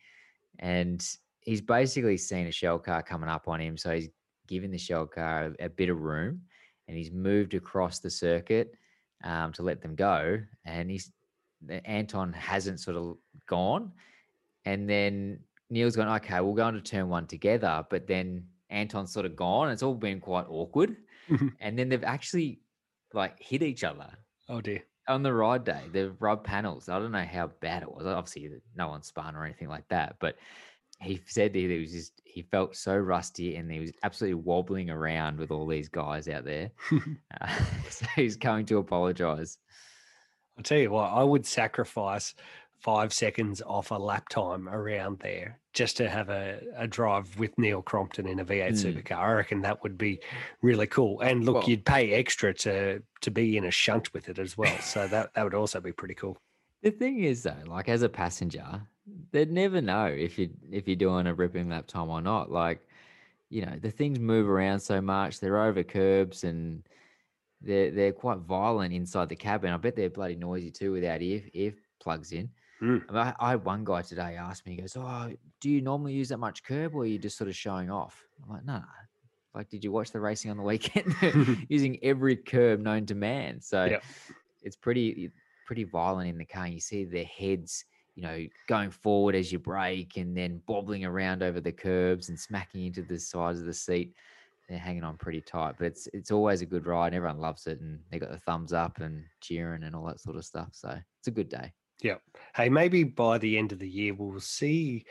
[0.59, 1.01] and
[1.39, 3.77] he's basically seen a shell car coming up on him.
[3.77, 4.09] So he's
[4.47, 6.41] given the shell car a, a bit of room,
[6.87, 8.73] and he's moved across the circuit
[9.25, 10.39] um, to let them go.
[10.63, 11.11] And he's
[11.83, 13.91] Anton hasn't sort of gone,
[14.63, 16.07] and then Neil's gone.
[16.17, 19.69] Okay, we'll go into turn one together, but then Anton's sort of gone.
[19.69, 20.95] It's all been quite awkward,
[21.59, 22.59] and then they've actually
[23.13, 24.07] like hit each other.
[24.47, 26.89] Oh dear on the ride day, the rub panels.
[26.89, 28.05] I don't know how bad it was.
[28.05, 30.15] Obviously, no one spun or anything like that.
[30.19, 30.35] But
[31.01, 34.89] he said that he was just he felt so rusty and he was absolutely wobbling
[34.89, 36.71] around with all these guys out there.
[37.41, 37.55] uh,
[37.89, 39.57] so he's going to apologise.
[40.57, 42.33] I'll tell you what, I would sacrifice
[42.79, 47.57] five seconds off a lap time around there just to have a, a drive with
[47.57, 49.03] Neil Crompton in a V8 mm.
[49.03, 49.17] supercar.
[49.17, 50.19] I reckon that would be
[50.61, 51.19] really cool.
[51.21, 54.57] And look, well, you'd pay extra to to be in a shunt with it as
[54.57, 54.77] well.
[54.79, 56.37] So that that would also be pretty cool.
[56.81, 58.79] The thing is though, like as a passenger,
[59.31, 62.51] they'd never know if you if you're doing a ripping lap time or not.
[62.51, 62.81] Like,
[63.49, 66.83] you know, the things move around so much, they're over curbs and
[67.61, 69.73] they're they're quite violent inside the cabin.
[69.73, 72.49] I bet they're bloody noisy too without ear ear plugs in.
[72.81, 73.03] Mm.
[73.15, 76.29] I, I, had one guy today ask me, he goes, Oh, do you normally use
[76.29, 78.27] that much curb or are you just sort of showing off?
[78.43, 78.81] I'm like, nah.
[79.53, 81.15] Like, did you watch the racing on the weekend?
[81.69, 83.61] using every curb known to man.
[83.61, 84.03] So yep.
[84.61, 85.31] it's pretty
[85.65, 86.67] pretty violent in the car.
[86.67, 87.85] You see their heads,
[88.15, 92.39] you know, going forward as you brake and then bobbling around over the curbs and
[92.39, 94.13] smacking into the sides of the seat.
[94.69, 97.13] They're hanging on pretty tight, but it's it's always a good ride.
[97.13, 100.37] Everyone loves it, and they got the thumbs up and cheering and all that sort
[100.37, 100.69] of stuff.
[100.71, 101.71] So it's a good day.
[102.01, 102.15] Yeah.
[102.55, 105.05] Hey, maybe by the end of the year, we'll see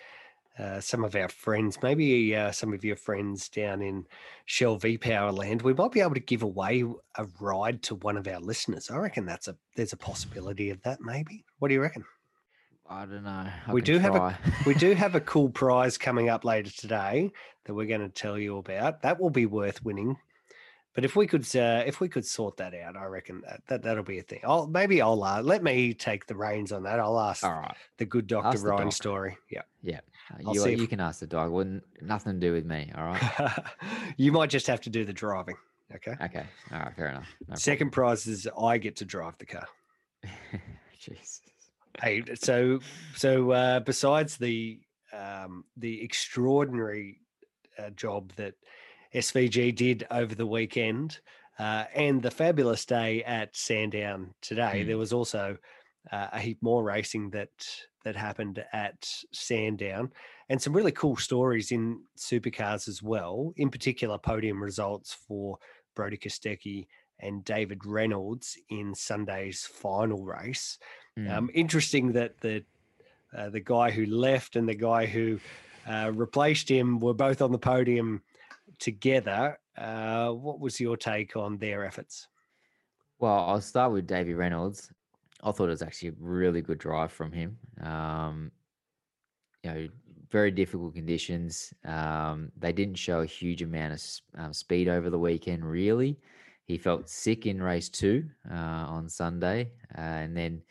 [0.58, 4.06] uh, some of our friends, maybe uh, some of your friends down in
[4.46, 5.62] Shell V Power land.
[5.62, 6.84] We might be able to give away
[7.16, 8.90] a ride to one of our listeners.
[8.90, 11.00] I reckon that's a there's a possibility of that.
[11.00, 11.44] Maybe.
[11.58, 12.04] What do you reckon?
[12.86, 13.48] I don't know.
[13.66, 14.02] I we do try.
[14.02, 17.30] have a we do have a cool prize coming up later today
[17.64, 19.02] that we're going to tell you about.
[19.02, 20.16] That will be worth winning.
[20.94, 23.82] But if we could, uh, if we could sort that out, I reckon that, that
[23.82, 24.40] that'll be a thing.
[24.44, 27.00] I'll maybe I'll uh, let me take the reins on that.
[27.00, 27.74] I'll ask All right.
[27.96, 29.36] the good Doctor Ryan Story.
[29.50, 30.00] Yeah, yeah.
[30.32, 30.88] Uh, you, you if...
[30.90, 31.50] can ask the dog.
[31.50, 32.92] Wouldn't nothing to do with me.
[32.96, 33.58] All right.
[34.16, 35.56] you might just have to do the driving.
[35.92, 36.14] Okay.
[36.22, 36.46] Okay.
[36.72, 36.94] All right.
[36.94, 37.28] Fair enough.
[37.48, 39.66] No Second prize is I get to drive the car.
[40.98, 41.40] Jesus.
[42.02, 42.80] Hey, so
[43.14, 44.80] so uh, besides the
[45.12, 47.20] um, the extraordinary
[47.78, 48.54] uh, job that
[49.14, 51.20] SVG did over the weekend
[51.58, 54.82] uh, and the fabulous day at Sandown today.
[54.82, 54.86] Mm.
[54.88, 55.56] There was also
[56.10, 57.50] uh, a heap more racing that
[58.04, 60.10] that happened at Sandown,
[60.50, 63.52] and some really cool stories in supercars as well.
[63.56, 65.56] In particular, podium results for
[65.96, 66.86] Brody Kostecki
[67.20, 70.78] and David Reynolds in Sunday's final race.
[71.18, 71.30] Mm.
[71.30, 72.64] Um, interesting that the
[73.36, 75.40] uh, the guy who left and the guy who
[75.86, 78.22] uh, replaced him were both on the podium
[78.78, 79.58] together.
[79.76, 82.28] Uh, what was your take on their efforts?
[83.18, 84.90] Well, I'll start with Davy Reynolds.
[85.42, 87.58] I thought it was actually a really good drive from him.
[87.82, 88.52] Um,
[89.62, 89.88] you know,
[90.30, 91.72] very difficult conditions.
[91.84, 94.02] Um, they didn't show a huge amount of
[94.40, 96.18] um, speed over the weekend, really.
[96.66, 100.62] He felt sick in race two uh, on Sunday, uh, and then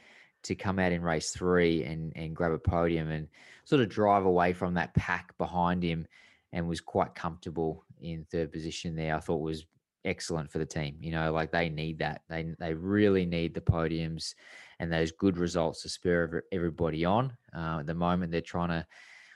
[0.43, 3.27] to come out in race three and and grab a podium and
[3.65, 6.06] sort of drive away from that pack behind him,
[6.51, 9.65] and was quite comfortable in third position there, I thought was
[10.06, 10.97] excellent for the team.
[10.99, 12.21] You know, like they need that.
[12.29, 14.36] They they really need the podiums
[14.79, 17.36] and those good results to spur everybody on.
[17.56, 18.86] Uh, at the moment, they're trying to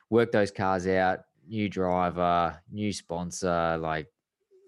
[0.10, 1.20] work those cars out.
[1.48, 4.08] New driver, new sponsor, like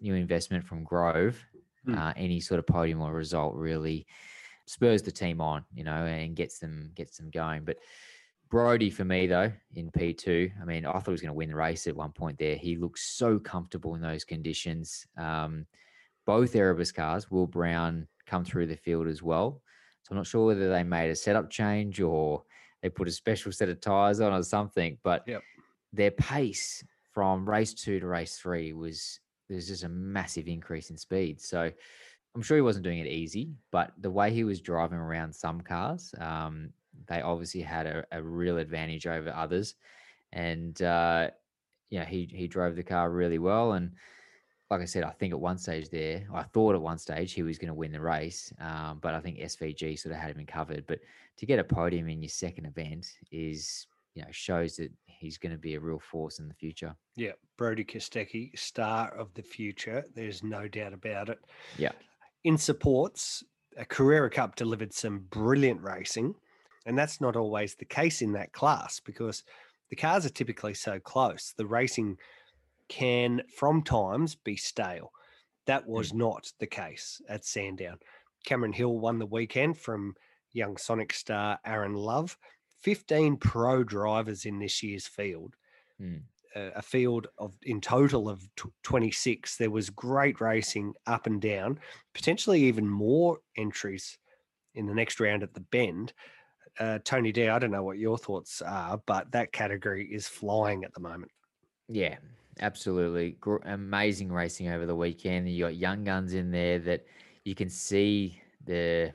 [0.01, 1.37] new investment from Grove.
[1.87, 1.97] Mm.
[1.97, 4.05] Uh, any sort of podium or result really
[4.69, 7.65] spurs the team on, you know, and gets them gets them going.
[7.65, 7.77] But
[8.51, 10.51] Brody for me though in P2.
[10.61, 12.55] I mean, I thought he was going to win the race at one point there.
[12.55, 15.07] He looks so comfortable in those conditions.
[15.17, 15.65] Um,
[16.27, 19.59] both Erebus cars, Will Brown, come through the field as well.
[20.03, 22.43] So I'm not sure whether they made a setup change or
[22.83, 24.99] they put a special set of tires on or something.
[25.03, 25.41] But yep.
[25.93, 30.97] their pace from race two to race three was there's just a massive increase in
[30.97, 31.41] speed.
[31.41, 31.71] So
[32.35, 35.61] I'm sure he wasn't doing it easy, but the way he was driving around some
[35.61, 36.69] cars, um,
[37.07, 39.75] they obviously had a, a real advantage over others.
[40.31, 41.29] And, uh,
[41.89, 43.73] you know, he, he drove the car really well.
[43.73, 43.93] And
[44.69, 47.41] like I said, I think at one stage there, I thought at one stage he
[47.41, 48.53] was going to win the race.
[48.59, 50.85] Um, but I think SVG sort of had him covered.
[50.85, 50.99] But
[51.37, 55.51] to get a podium in your second event is, you know, shows that he's going
[55.51, 56.95] to be a real force in the future.
[57.15, 57.31] Yeah.
[57.57, 60.05] Brody Kostecki, star of the future.
[60.15, 61.39] There's no doubt about it.
[61.77, 61.91] Yeah.
[62.43, 63.43] In supports,
[63.77, 66.35] a Carrera Cup delivered some brilliant racing.
[66.85, 69.43] And that's not always the case in that class because
[69.89, 71.53] the cars are typically so close.
[71.55, 72.17] The racing
[72.87, 75.11] can, from times, be stale.
[75.65, 77.99] That was not the case at Sandown.
[78.43, 80.15] Cameron Hill won the weekend from
[80.51, 82.37] young Sonic star Aaron Love.
[82.81, 85.55] 15 pro drivers in this year's field.
[86.01, 86.21] Mm.
[86.55, 91.79] A field of in total of t- 26 there was great racing up and down
[92.13, 94.17] potentially even more entries
[94.73, 96.13] in the next round at the bend
[96.79, 100.83] uh, tony d i don't know what your thoughts are but that category is flying
[100.83, 101.31] at the moment
[101.87, 102.17] Yeah,
[102.61, 103.31] absolutely.
[103.39, 105.49] Gr- amazing racing over the weekend.
[105.49, 107.05] You got young guns in there that
[107.43, 109.11] you can see the,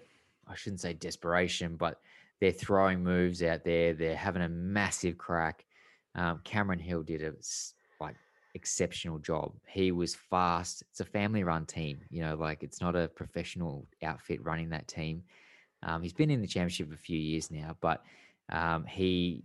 [0.47, 2.01] I shouldn't say desperation, but
[2.41, 3.95] they're throwing moves out there.
[3.95, 5.65] They're having a massive crack.
[6.15, 7.33] Um, Cameron Hill did a
[8.01, 8.17] like
[8.55, 9.53] exceptional job.
[9.67, 10.83] He was fast.
[10.91, 12.01] It's a family-run team.
[12.11, 15.23] You know, like it's not a professional outfit running that team.
[15.83, 18.03] Um, he's been in the championship a few years now, but
[18.51, 19.43] um, he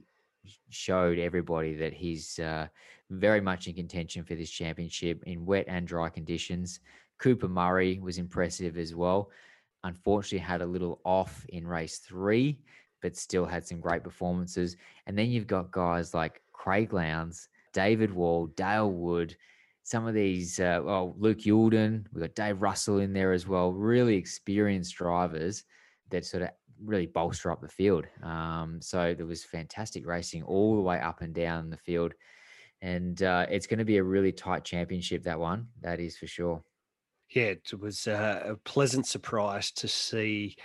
[0.70, 2.68] showed everybody that he's uh,
[3.10, 6.80] very much in contention for this championship in wet and dry conditions.
[7.18, 9.30] Cooper Murray was impressive as well.
[9.84, 12.60] Unfortunately, had a little off in race three,
[13.02, 14.78] but still had some great performances.
[15.08, 19.36] And then you've got guys like Craig Lowndes, David Wall, Dale Wood,
[19.84, 23.72] some of these, uh, well, Luke Youlden, we've got Dave Russell in there as well,
[23.72, 25.63] really experienced drivers
[26.12, 26.50] that sort of
[26.84, 28.06] really bolster up the field.
[28.22, 32.13] Um, so there was fantastic racing all the way up and down the field.
[32.82, 35.67] And uh, it's going to be a really tight championship, that one.
[35.82, 36.62] That is for sure.
[37.32, 40.56] yeah it was uh, a pleasant surprise to see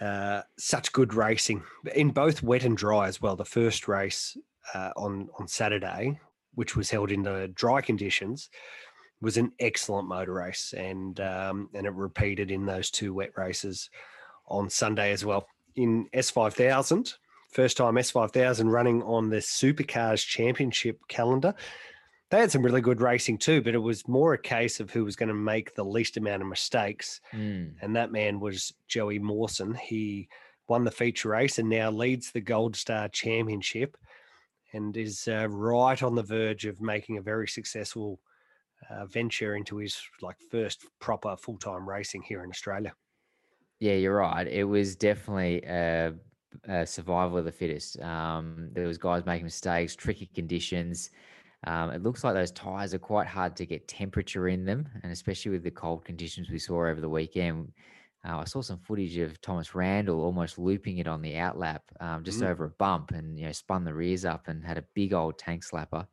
[0.00, 1.62] uh, such good racing
[1.94, 4.36] in both wet and dry as well the first race
[4.72, 6.18] uh, on on saturday
[6.54, 8.48] which was held in the dry conditions
[9.20, 13.90] was an excellent motor race and um, and it repeated in those two wet races
[14.46, 15.46] on sunday as well
[15.76, 17.14] in s5000
[17.50, 21.54] first time s5000 running on the supercars championship calendar
[22.30, 25.04] they had some really good racing too, but it was more a case of who
[25.04, 27.20] was going to make the least amount of mistakes.
[27.32, 27.74] Mm.
[27.80, 29.74] And that man was Joey Mawson.
[29.74, 30.28] He
[30.66, 33.96] won the feature race and now leads the Gold Star Championship
[34.74, 38.20] and is uh, right on the verge of making a very successful
[38.90, 42.92] uh, venture into his like first proper full time racing here in Australia.
[43.80, 44.46] Yeah, you're right.
[44.46, 46.12] It was definitely a,
[46.68, 48.00] a survival of the fittest.
[48.00, 51.10] Um, there was guys making mistakes, tricky conditions.
[51.66, 55.10] Um, it looks like those tires are quite hard to get temperature in them, and
[55.10, 57.72] especially with the cold conditions we saw over the weekend.
[58.26, 62.24] Uh, I saw some footage of Thomas Randall almost looping it on the outlap um,
[62.24, 62.46] just Mm.
[62.46, 65.38] over a bump, and you know spun the rears up and had a big old
[65.38, 66.06] tank slapper.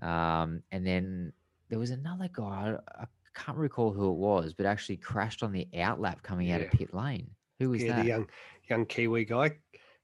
[0.00, 1.32] Um, and then
[1.68, 2.76] there was another guy.
[2.98, 6.70] I can't recall who it was, but actually crashed on the outlap coming out of
[6.70, 7.30] pit lane.
[7.58, 8.02] Who was yeah, that?
[8.02, 8.28] the young
[8.68, 9.56] young Kiwi guy,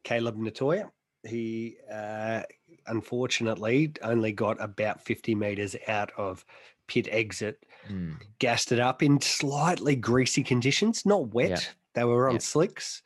[0.05, 0.91] Kaleb Ngatoa.
[1.25, 2.43] He uh,
[2.87, 6.45] unfortunately only got about 50 meters out of
[6.87, 8.17] pit exit, Mm.
[8.39, 11.51] gassed it up in slightly greasy conditions, not wet.
[11.51, 11.61] Yeah.
[11.95, 12.41] They were on Yeah.
[12.41, 13.03] slicks,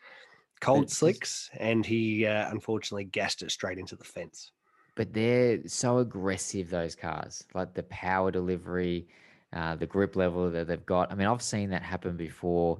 [0.61, 4.53] cold it's- slicks, and he uh, unfortunately gassed it straight into the fence.
[4.95, 9.09] but they're so aggressive those cars like the power delivery
[9.55, 12.79] uh, the grip level that they've got i mean i've seen that happen before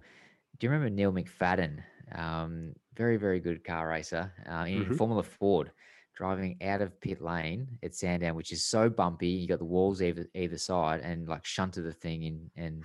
[0.59, 1.83] do you remember neil mcfadden
[2.15, 4.97] um, very very good car racer uh, in Mhm.
[4.99, 5.71] formula ford
[6.15, 10.03] driving out of pit lane at sandown which is so bumpy you got the walls
[10.03, 12.85] either either side and like shunted the thing in and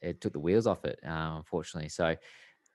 [0.00, 2.14] it, took the wheels off it uh, unfortunately so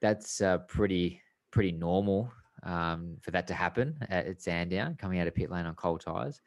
[0.01, 2.31] that's uh, pretty pretty normal
[2.63, 6.01] um, for that to happen at, at Sandown, coming out of pit lane on cold
[6.01, 6.41] tires.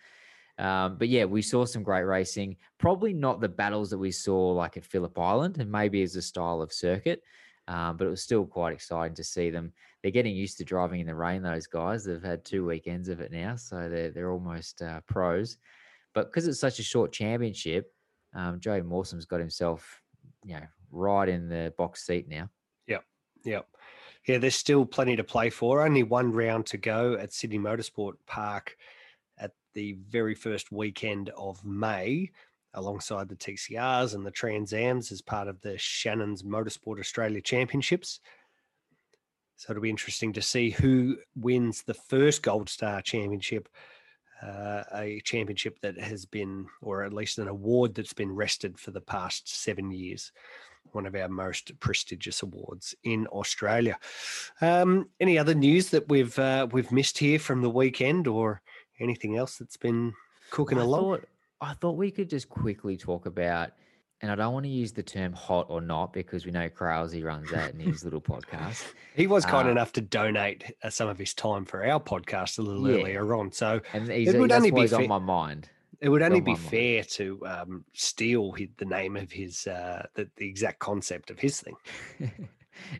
[0.59, 2.57] Um, but yeah, we saw some great racing.
[2.79, 6.23] Probably not the battles that we saw like at Phillip Island, and maybe as a
[6.23, 7.23] style of circuit.
[7.69, 9.73] Um, but it was still quite exciting to see them.
[10.03, 11.43] They're getting used to driving in the rain.
[11.43, 15.59] Those guys, they've had two weekends of it now, so they're they're almost uh, pros.
[16.15, 17.93] But because it's such a short championship,
[18.35, 20.03] um, Joey Mawson's got himself,
[20.45, 22.51] you know, right in the box seat now.
[22.87, 23.05] Yep.
[23.45, 23.67] Yep.
[24.27, 25.85] Yeah, there's still plenty to play for.
[25.85, 28.77] Only one round to go at Sydney Motorsport Park
[29.39, 32.31] at the very first weekend of May,
[32.75, 38.21] alongside the TCRs and the Transams as part of the Shannon's Motorsport Australia Championships.
[39.57, 43.69] So it'll be interesting to see who wins the first Gold Star Championship,
[44.43, 48.91] uh, a championship that has been, or at least an award that's been rested for
[48.91, 50.33] the past seven years
[50.91, 53.99] one of our most prestigious awards in Australia.
[54.61, 58.61] Um, any other news that we've uh, we've missed here from the weekend, or
[59.01, 60.15] anything else that's been
[60.51, 61.03] cooking I along?
[61.03, 61.29] Thought,
[61.63, 63.71] I thought we could just quickly talk about
[64.21, 67.25] and I don't want to use the term hot or not because we know Kralsey
[67.25, 68.85] runs that in his little podcast.
[69.17, 72.59] He was kind Uh, enough to donate uh, some of his time for our podcast
[72.59, 73.01] a little Yeah.
[73.01, 73.51] earlier on.
[73.53, 75.69] So And he's, it would only be he's on fair- my mind.
[76.01, 76.65] It would only be mind.
[76.65, 81.61] fair to um, steal the name of his uh, the, the exact concept of his
[81.61, 81.77] thing.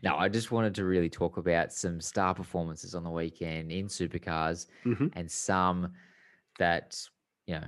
[0.03, 3.87] No, I just wanted to really talk about some star performances on the weekend in
[3.87, 5.11] supercars Mhm.
[5.15, 5.93] and some
[6.59, 6.95] that,
[7.47, 7.65] you know,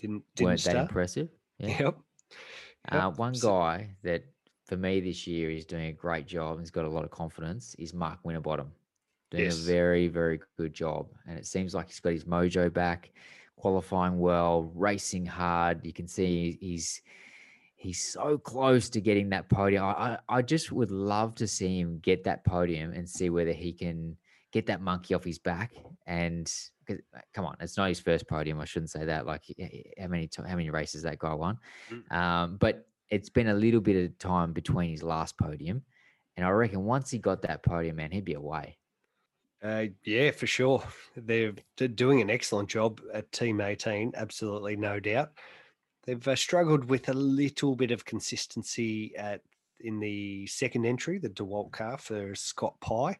[0.00, 1.28] Didn't didn't weren't that impressive.
[1.58, 1.78] Yeah.
[1.82, 1.98] Yep.
[2.88, 4.24] Uh, one So- guy that
[4.64, 7.10] for me this year is doing a great job and has got a lot of
[7.10, 8.72] confidence is Mark Winterbottom.
[9.30, 9.58] Doing Yes.
[9.58, 11.08] a very, very good job.
[11.26, 13.10] And it seems like he's got his mojo back,
[13.56, 15.84] qualifying well, racing hard.
[15.84, 17.02] You can see he's
[17.76, 19.84] he's so close to getting that podium.
[19.84, 23.72] I, I, just would love to see him get that podium and see whether he
[23.72, 24.18] can
[24.52, 25.72] get that monkey off his back.
[26.06, 26.79] And uh,
[27.34, 28.60] come on, it's not his first podium.
[28.60, 29.26] I shouldn't say that.
[29.26, 29.42] Like
[29.98, 31.58] how many how many races that guy won?
[32.10, 35.82] Um, but it's been a little bit of time between his last podium,
[36.36, 38.78] and I reckon once he got that podium, man, he'd be away.
[39.62, 40.82] Uh, yeah, for sure.
[41.16, 45.32] They're, doing an excellent job at Team 18, absolutely no doubt.
[46.06, 49.42] They've uh, struggled with a little bit of consistency at
[49.80, 53.16] in the second entry, the DeWalt car for Scott Pye.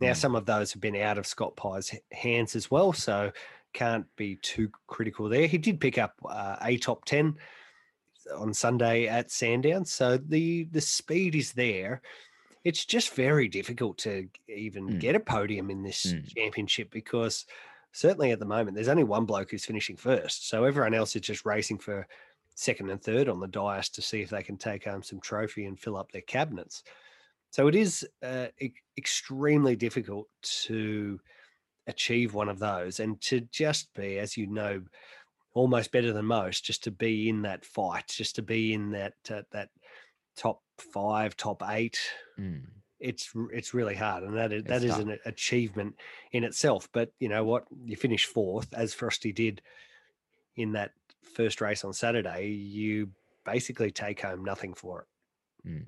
[0.00, 0.16] Now, Mm.
[0.16, 3.32] some of those have been out of Scott Pye's hands as well, so
[3.72, 5.46] can't be too critical there.
[5.46, 7.36] He did pick up uh, a top 10
[8.34, 12.02] on Sunday at Sandown, so the the speed is there.
[12.64, 15.00] It's just very difficult to even Mm.
[15.00, 16.34] get a podium in this Mm.
[16.34, 17.46] championship because
[17.92, 21.22] certainly at the moment there's only one bloke who's finishing first, so everyone else is
[21.22, 22.06] just racing for
[22.54, 25.64] second and third on the dice to see if they can take home some trophy
[25.64, 26.82] and fill up their cabinets.
[27.50, 30.28] So it is uh, e- extremely difficult
[30.66, 31.18] to
[31.86, 34.82] achieve one of those and to just be, as you know,
[35.54, 39.14] almost better than most, just to be in that fight, just to be in that
[39.30, 39.70] uh, that
[40.36, 41.98] top five, top eight.
[42.38, 42.62] Mm.
[43.00, 45.00] It's it's really hard, and that is, that is tough.
[45.00, 45.94] an achievement
[46.32, 46.88] in itself.
[46.92, 47.64] But you know what?
[47.84, 49.62] You finish fourth, as Frosty did
[50.56, 50.92] in that
[51.34, 52.48] first race on Saturday.
[52.48, 53.10] You
[53.44, 55.68] basically take home nothing for it.
[55.68, 55.86] Mm.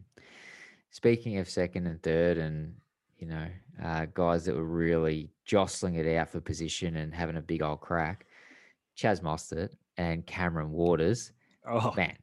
[0.90, 2.74] Speaking of second and third, and
[3.18, 3.46] you know,
[3.82, 7.80] uh, guys that were really jostling it out for position and having a big old
[7.80, 8.26] crack,
[8.96, 11.32] Chaz Mostert and Cameron Waters.
[11.68, 12.16] Oh man,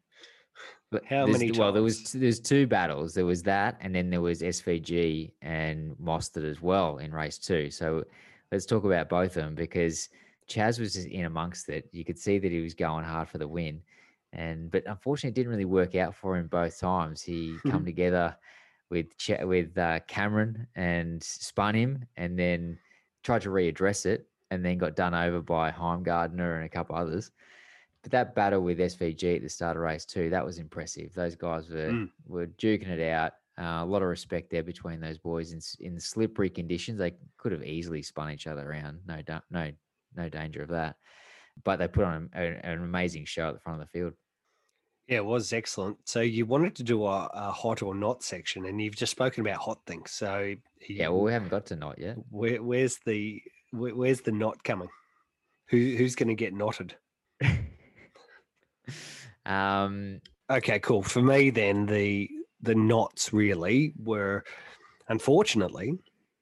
[0.91, 3.13] But How many Well, there was there's two battles.
[3.13, 7.69] There was that, and then there was SVG and Mostert as well in race two.
[7.71, 8.03] So
[8.51, 10.09] let's talk about both of them because
[10.49, 11.89] Chaz was just in amongst it.
[11.91, 13.81] You could see that he was going hard for the win,
[14.33, 17.21] and but unfortunately, it didn't really work out for him both times.
[17.21, 18.35] He come together
[18.89, 22.77] with Ch- with uh, Cameron and spun him, and then
[23.23, 27.31] tried to readdress it, and then got done over by Heimgartner and a couple others.
[28.03, 31.13] But that battle with SVG at the start of race two, that was impressive.
[31.13, 32.09] Those guys were Mm.
[32.25, 33.33] were duking it out.
[33.59, 36.99] Uh, a lot of respect there between those boys in in slippery conditions.
[36.99, 38.99] They could have easily spun each other around.
[39.07, 39.71] No, no,
[40.15, 40.95] no danger of that.
[41.63, 44.13] But they put on an amazing show at the front of the field.
[45.07, 45.97] Yeah, it was excellent.
[46.03, 49.41] So you wanted to do a, a hot or not section, and you've just spoken
[49.41, 50.11] about hot things.
[50.11, 50.53] So
[50.89, 52.17] Yeah, well, we haven't got to not yet.
[52.29, 53.41] where, where's the
[53.71, 54.89] where, where's the knot coming?
[55.69, 56.95] Who who's going to get knotted?
[59.45, 61.03] Um, Okay, cool.
[61.03, 62.29] For me, then the
[62.61, 64.43] the knots really were,
[65.09, 65.93] unfortunately,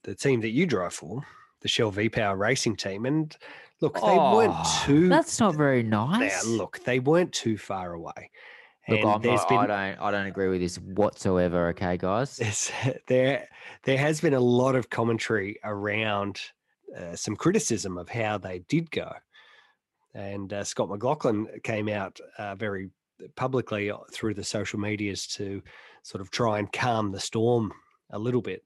[0.03, 1.24] the team that you drive for,
[1.61, 3.36] the Shell V Power Racing team, and
[3.82, 5.09] look, they weren't Oh, too.
[5.09, 6.45] That's not very nice.
[6.45, 8.30] look, they weren't too far away.
[8.88, 11.70] Look, And there's not, been- I don't, I don't agree with this whatsoever.
[11.70, 12.72] Okay, guys.
[13.08, 13.48] There
[13.84, 16.40] there has been a lot of commentary around
[16.98, 19.12] uh, some criticism of how they did go,
[20.14, 22.90] and uh, Scott McLaughlin came out uh, very
[23.36, 25.62] publicly uh, through the social medias to
[26.04, 27.72] sort of try and calm the storm
[28.12, 28.64] a little bit.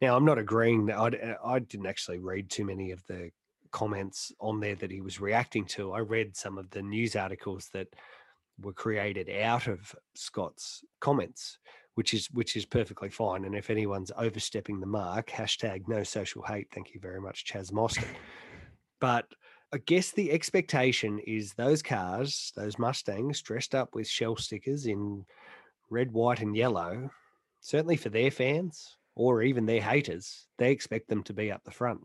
[0.00, 3.30] Now, I'm not agreeing that I, d- I didn't actually read too many of the
[3.70, 5.92] comments on there that he was reacting to.
[5.92, 7.88] I read some of the news articles that
[8.62, 11.58] were created out of Scott's comments,
[11.94, 13.44] which is which is perfectly fine.
[13.44, 16.68] And if anyone's overstepping the mark, hashtag no social hate.
[16.72, 18.14] Thank you very much, Chaz Mostert.
[19.00, 19.26] but
[19.72, 25.24] I guess the expectation is those cars, those Mustangs, dressed up with shell stickers in
[25.90, 27.10] red, white, and yellow,
[27.60, 31.70] certainly for their fans or even their haters, they expect them to be up the
[31.70, 32.00] front.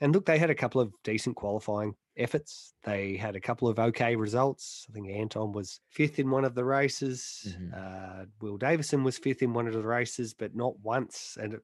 [0.00, 2.74] And look, they had a couple of decent qualifying efforts.
[2.84, 4.86] They had a couple of okay results.
[4.88, 7.56] I think Anton was fifth in one of the races.
[7.74, 11.38] Uh, Will Davison was fifth in one of the races, but not once.
[11.40, 11.60] And it,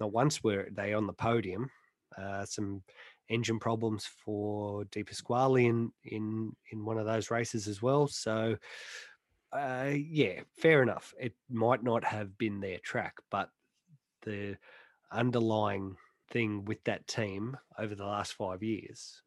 [0.00, 1.70] not once were they on the podium.
[2.16, 2.82] Uh, some
[3.28, 8.06] engine problems for De Pasquale in, in in one of those races as well.
[8.06, 8.56] So
[9.52, 11.14] uh, yeah, fair enough.
[11.18, 13.50] It might not have been their track, but
[14.22, 14.56] the
[15.10, 15.96] underlying
[16.30, 19.22] thing with that team over the last five years,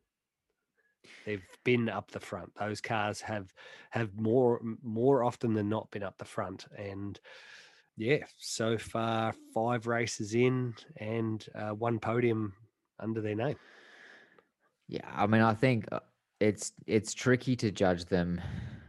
[1.25, 2.51] they've been up the front.
[2.59, 3.53] Those cars have
[3.91, 7.19] have more more often than not been up the front, and
[7.97, 12.53] yeah, so far five races in and uh, one podium
[12.99, 13.57] under their name.
[14.87, 15.99] Yeah, I mean, I think uh,
[16.39, 18.41] it's it's tricky to judge them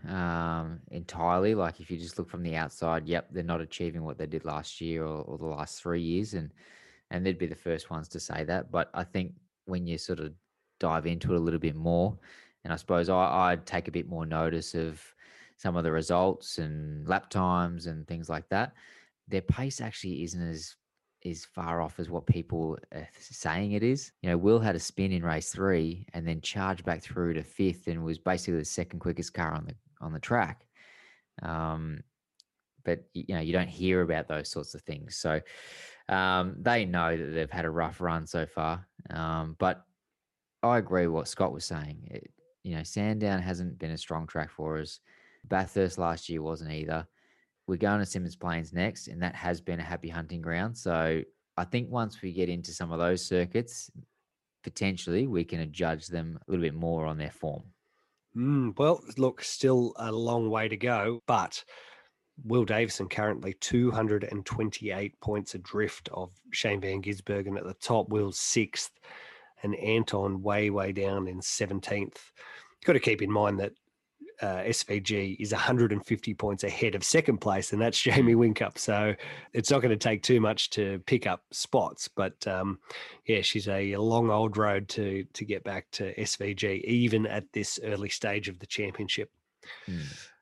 [0.08, 1.54] um, entirely.
[1.54, 4.44] Like if you just look from the outside, yep, they're not achieving what they did
[4.44, 6.50] last year or, or the last three years, and
[7.10, 8.70] and they'd be the first ones to say that.
[8.70, 9.32] But I think
[9.66, 10.32] when you sort of
[10.78, 12.18] dive into it a little bit more,
[12.64, 15.02] and I suppose I, I'd take a bit more notice of
[15.56, 18.72] some of the results and lap times and things like that.
[19.28, 20.74] Their pace actually isn't as
[21.22, 24.10] is far off as what people are saying it is.
[24.22, 27.42] You know, Will had a spin in race three and then charged back through to
[27.42, 30.64] fifth and was basically the second quickest car on the on the track.
[31.42, 32.02] Um,
[32.84, 35.16] but you know, you don't hear about those sorts of things.
[35.16, 35.40] So
[36.10, 38.86] um, they know that they've had a rough run so far.
[39.10, 39.84] Um, but
[40.62, 42.08] I agree with what Scott was saying.
[42.10, 42.30] It,
[42.64, 45.00] you know, Sandown hasn't been a strong track for us.
[45.44, 47.06] Bathurst last year wasn't either.
[47.66, 50.76] We're going to Symmons Plains next, and that has been a happy hunting ground.
[50.76, 51.22] So
[51.56, 53.90] I think once we get into some of those circuits,
[54.64, 57.62] potentially we can judge them a little bit more on their form.
[58.36, 61.64] Mm, well, look, still a long way to go, but
[62.44, 68.08] Will Davison currently 228 points adrift of Shane Van Gisbergen at the top.
[68.08, 68.92] Will's sixth,
[69.62, 72.00] and Anton way, way down in 17th.
[72.00, 73.72] You've got to keep in mind that
[74.40, 78.78] uh, SVG is 150 points ahead of second place, and that's Jamie Whincup.
[78.78, 79.14] So
[79.52, 82.08] it's not going to take too much to pick up spots.
[82.08, 82.78] But um,
[83.26, 87.78] yeah, she's a long old road to to get back to SVG, even at this
[87.82, 89.30] early stage of the championship.
[89.86, 90.00] Hmm.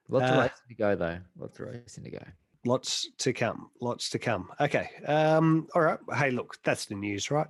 [0.09, 1.19] Lots uh, of racing to go, though.
[1.39, 2.23] Lots of racing to go.
[2.65, 3.71] Lots to come.
[3.81, 4.49] Lots to come.
[4.61, 4.91] Okay.
[5.07, 5.99] Um, all right.
[6.15, 7.47] Hey, look, that's the news, right?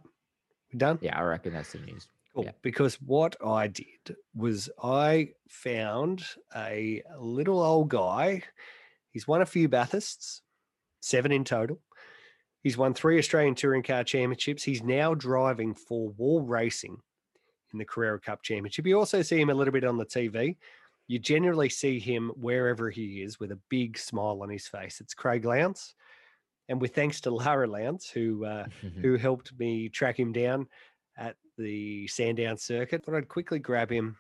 [0.73, 0.99] We done?
[1.01, 2.09] Yeah, I reckon that's the news.
[2.35, 2.45] Cool.
[2.45, 2.53] Yeah.
[2.63, 8.43] Because what I did was I found a little old guy.
[9.11, 10.43] He's won a few Bathursts,
[11.01, 11.81] seven in total.
[12.63, 14.63] He's won three Australian Touring Car Championships.
[14.63, 16.99] He's now driving for Wall Racing
[17.73, 18.87] in the Carrera Cup Championship.
[18.87, 20.57] You also see him a little bit on the TV.
[21.09, 25.01] You generally see him wherever he is with a big smile on his face.
[25.01, 25.95] It's Craig Lowndes.
[26.69, 28.67] And with thanks to Lara Lowndes, who uh,
[29.01, 30.69] who helped me track him down
[31.17, 33.05] at the Sandown circuit.
[33.05, 34.17] Thought I'd quickly grab him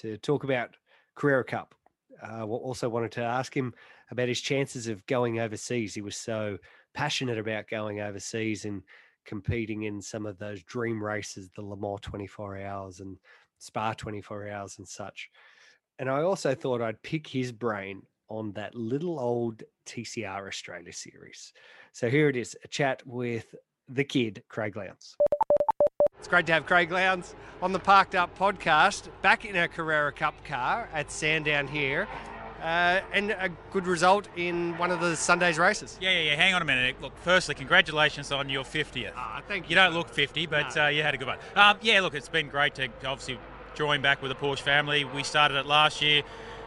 [0.00, 0.70] to talk about
[1.14, 1.74] Carrera Cup.
[2.22, 3.72] Uh, also wanted to ask him
[4.10, 5.94] about his chances of going overseas.
[5.94, 6.58] He was so
[6.94, 8.82] passionate about going overseas and
[9.24, 13.16] competing in some of those dream races, the Le Mans 24 hours and
[13.58, 15.30] Spa 24 hours and such.
[16.00, 21.52] And I also thought I'd pick his brain on that little old TCR Australia series.
[21.92, 23.54] So here it is a chat with
[23.86, 25.14] the kid, Craig Lowndes.
[26.18, 30.10] It's great to have Craig Lowndes on the Parked Up podcast, back in a Carrera
[30.10, 32.08] Cup car at Sandown here.
[32.62, 35.98] Uh, and a good result in one of the Sunday's races.
[36.00, 36.36] Yeah, yeah, yeah.
[36.36, 36.96] Hang on a minute.
[37.02, 39.12] Look, firstly, congratulations on your 50th.
[39.16, 39.70] Ah, thank you.
[39.70, 40.84] You don't look 50, but no.
[40.84, 41.38] uh, you had a good one.
[41.56, 43.38] Um, yeah, look, it's been great to obviously
[43.80, 45.04] join back with the Porsche family.
[45.04, 46.22] We started it last year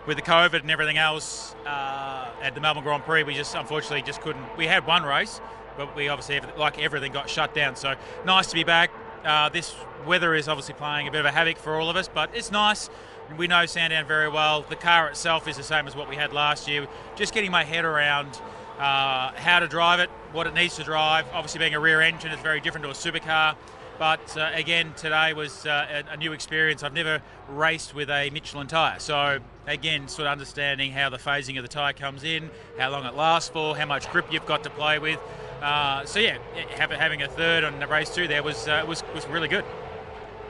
[0.07, 3.22] with the COVID and everything else uh, at the Melbourne Grand Prix.
[3.22, 4.43] We just unfortunately just couldn't.
[4.57, 5.39] We had one race,
[5.78, 7.76] but we obviously, like everything, got shut down.
[7.76, 7.93] So
[8.26, 8.89] nice to be back.
[9.24, 9.76] Uh, this
[10.07, 12.49] weather is obviously playing a bit of a havoc for all of us, but it's
[12.49, 12.89] nice.
[13.38, 14.64] We know Sandown very well.
[14.68, 16.88] The car itself is the same as what we had last year.
[17.16, 18.41] Just getting my head around
[18.80, 21.28] uh, how to drive it, what it needs to drive.
[21.32, 23.55] Obviously, being a rear engine it's very different to a supercar.
[23.99, 26.83] But uh, again, today was uh, a, new experience.
[26.83, 28.99] I've never raced with a Michelin tyre.
[28.99, 33.05] So, again, sort of understanding how the phasing of the tyre comes in, how long
[33.05, 35.19] it lasts for, how much grip you've got to play with.
[35.61, 36.37] Uh, so yeah,
[36.75, 39.63] having a third on the race two there was uh, was was really good.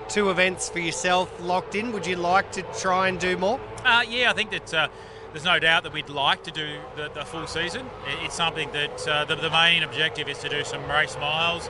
[0.10, 1.92] Two events for yourself locked in.
[1.92, 3.60] Would you like to try and do more?
[3.86, 4.88] Uh, yeah, I think that uh,
[5.34, 7.90] there's no doubt that we'd like to do the, the full season.
[8.22, 11.68] It's something that uh, the, the, main objective is to do some race miles.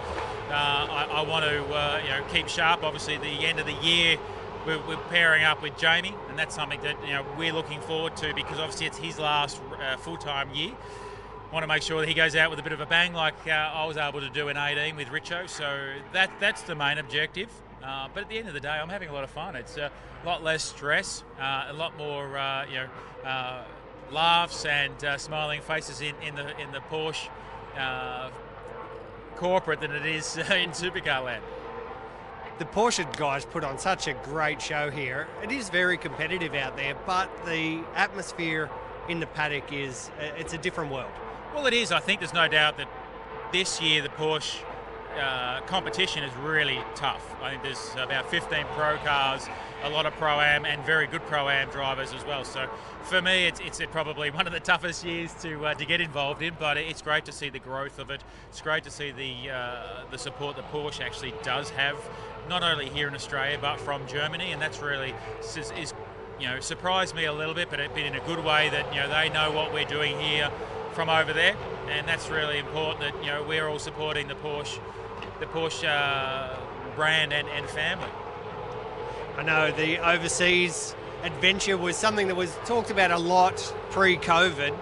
[0.50, 1.54] Uh, I, I, want to
[2.04, 2.84] you know keep sharp.
[2.84, 4.18] Obviously, the end of the year.
[4.66, 8.16] We're, we're, pairing up with Jamie, and that's something that you know we're looking forward
[8.18, 9.60] to because obviously it's his last
[10.00, 10.72] full-time year
[11.54, 13.36] want to make sure that he goes out with a bit of a bang like
[13.46, 15.48] uh, I was able to do in 18 with Richo.
[15.48, 17.50] So that that's the main objective.
[17.84, 19.56] Uh, but at the end of the day, I'm having a lot of fun.
[19.56, 19.92] It's a
[20.26, 22.88] lot less stress, uh, a lot more uh, you know
[23.26, 23.64] uh,
[24.12, 27.30] laughs and uh, smiling faces in, in the in the Porsche
[29.36, 31.44] corporate than it is in supercar land.
[32.60, 35.28] The Porsche guys put on such a great show here.
[35.42, 38.70] It is very competitive out there, but the atmosphere
[39.10, 41.12] in the paddock is uh, it's a different world.
[41.54, 41.92] Well, it is.
[41.92, 42.88] I think there's no doubt that
[43.52, 44.64] this year the Porsche
[45.20, 47.36] uh, competition is really tough.
[47.42, 49.48] I think there's about 15 pro cars,
[49.84, 52.44] a lot of pro am, and very good pro am drivers as well.
[52.44, 52.68] So
[53.04, 56.42] for me, it's, it's probably one of the toughest years to uh, to get involved
[56.42, 56.56] in.
[56.60, 58.24] But it's great to see the growth of it.
[58.50, 61.98] It's great to see the uh, the support that Porsche actually does have,
[62.50, 65.94] not only here in Australia but from Germany, and that's really is, is
[66.40, 68.94] you know surprised me a little bit, but it's been in a good way that
[68.94, 70.50] you know they know what we're doing here
[70.94, 71.56] from over there,
[71.90, 74.80] and that's really important that you know we're all supporting the Porsche,
[75.40, 76.56] the Porsche uh,
[76.96, 78.10] brand and, and family.
[79.38, 83.58] I know the overseas adventure was something that was talked about a lot
[83.90, 84.78] pre-COVID.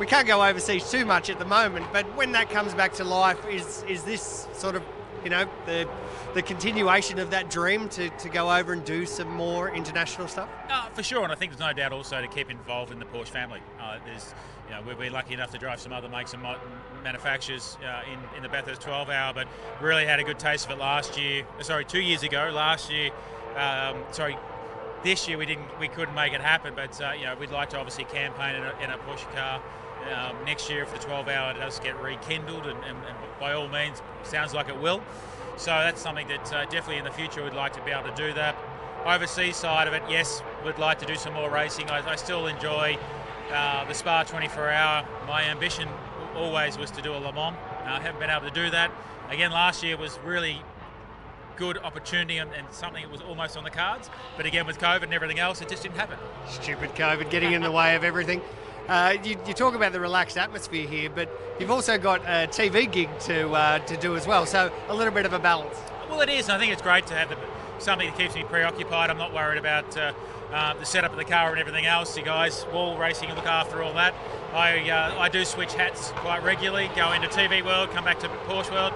[0.00, 3.04] We can't go overseas too much at the moment, but when that comes back to
[3.04, 4.82] life, is is this sort of
[5.24, 5.88] you know the
[6.34, 10.48] the continuation of that dream to, to go over and do some more international stuff?
[10.68, 13.04] Uh, for sure, and I think there's no doubt also to keep involved in the
[13.06, 13.60] Porsche family.
[13.80, 14.34] Uh, there's,
[14.68, 16.42] you know, we're, lucky enough to drive some other makes and
[17.02, 19.48] manufacturers uh, in, in the Bathurst 12 hour, but
[19.80, 21.44] really had a good taste of it last year.
[21.62, 22.50] Sorry, two years ago.
[22.54, 23.10] Last year,
[23.56, 24.36] um, sorry,
[25.02, 27.70] this year we didn't, we couldn't make it happen, but uh, you know, we'd like
[27.70, 29.62] to obviously campaign in a, in a Porsche car.
[30.14, 33.68] Um, next year, if the 12 hour does get rekindled, and, and, and by all
[33.68, 35.02] means, sounds like it will.
[35.56, 38.14] So that's something that uh, definitely in the future we'd like to be able to
[38.14, 38.56] do that.
[39.04, 41.90] Overseas side of it, yes, we'd like to do some more racing.
[41.90, 42.96] I, I still enjoy
[43.52, 45.06] uh, the Spa 24 hour.
[45.26, 45.88] My ambition
[46.36, 47.56] always was to do a Le Mans.
[47.84, 48.90] I uh, haven't been able to do that.
[49.30, 50.62] Again, last year was really
[51.56, 54.08] good opportunity and, and, something that was almost on the cards.
[54.36, 56.16] But again, with COVID and everything else, it just didn't happen.
[56.48, 58.40] Stupid COVID getting in the way of everything.
[58.88, 61.28] Uh, you, you, talk about the relaxed atmosphere here, but
[61.60, 64.46] you've also got a TV gig to uh, to do as well.
[64.46, 65.76] So a little bit of a balance.
[66.08, 66.48] Well, it is.
[66.48, 67.36] I think it's great to have the,
[67.80, 69.10] something that keeps me preoccupied.
[69.10, 70.14] I'm not worried about uh,
[70.54, 72.16] uh the setup of the car and everything else.
[72.16, 74.14] You guys, wall racing, look after all that.
[74.54, 76.88] I uh, I do switch hats quite regularly.
[76.96, 78.94] Go into TV world, come back to Porsche world.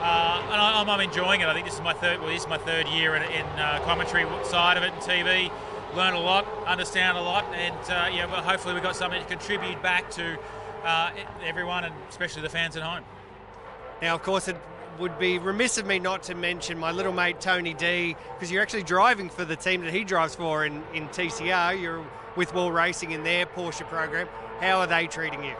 [0.00, 1.48] Uh, and I, am enjoying it.
[1.48, 2.20] I think this is my third.
[2.20, 3.46] Well, this is my third year in, in
[3.82, 5.50] commentary side of it and TV
[5.94, 9.28] learn a lot, understand a lot, and uh, yeah, well, hopefully we've got something to
[9.28, 10.38] contribute back to
[10.84, 11.10] uh,
[11.44, 13.04] everyone and especially the fans at home.
[14.02, 14.56] Now, of course, it
[14.98, 18.62] would be remiss of me not to mention my little mate Tony D because you're
[18.62, 21.80] actually driving for the team that he drives for in, in TCR.
[21.80, 22.04] You're
[22.36, 24.28] with Wall Racing in their Porsche program.
[24.60, 25.54] How are they treating you?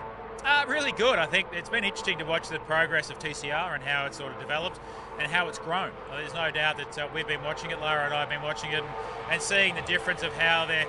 [0.45, 1.19] Uh, really good.
[1.19, 4.33] I think it's been interesting to watch the progress of TCR and how it's sort
[4.33, 4.79] of developed
[5.19, 5.91] and how it's grown.
[6.11, 8.73] There's no doubt that uh, we've been watching it, Lara and I have been watching
[8.73, 8.93] it, and,
[9.31, 10.87] and seeing the difference of how their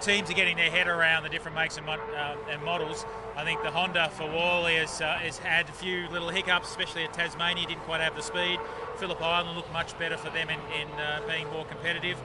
[0.00, 3.04] teams are getting their head around the different makes and, uh, and models.
[3.36, 7.04] I think the Honda for Wally has, uh, has had a few little hiccups, especially
[7.04, 8.60] at Tasmania, didn't quite have the speed.
[8.96, 12.18] Phillip Island looked much better for them in, in uh, being more competitive.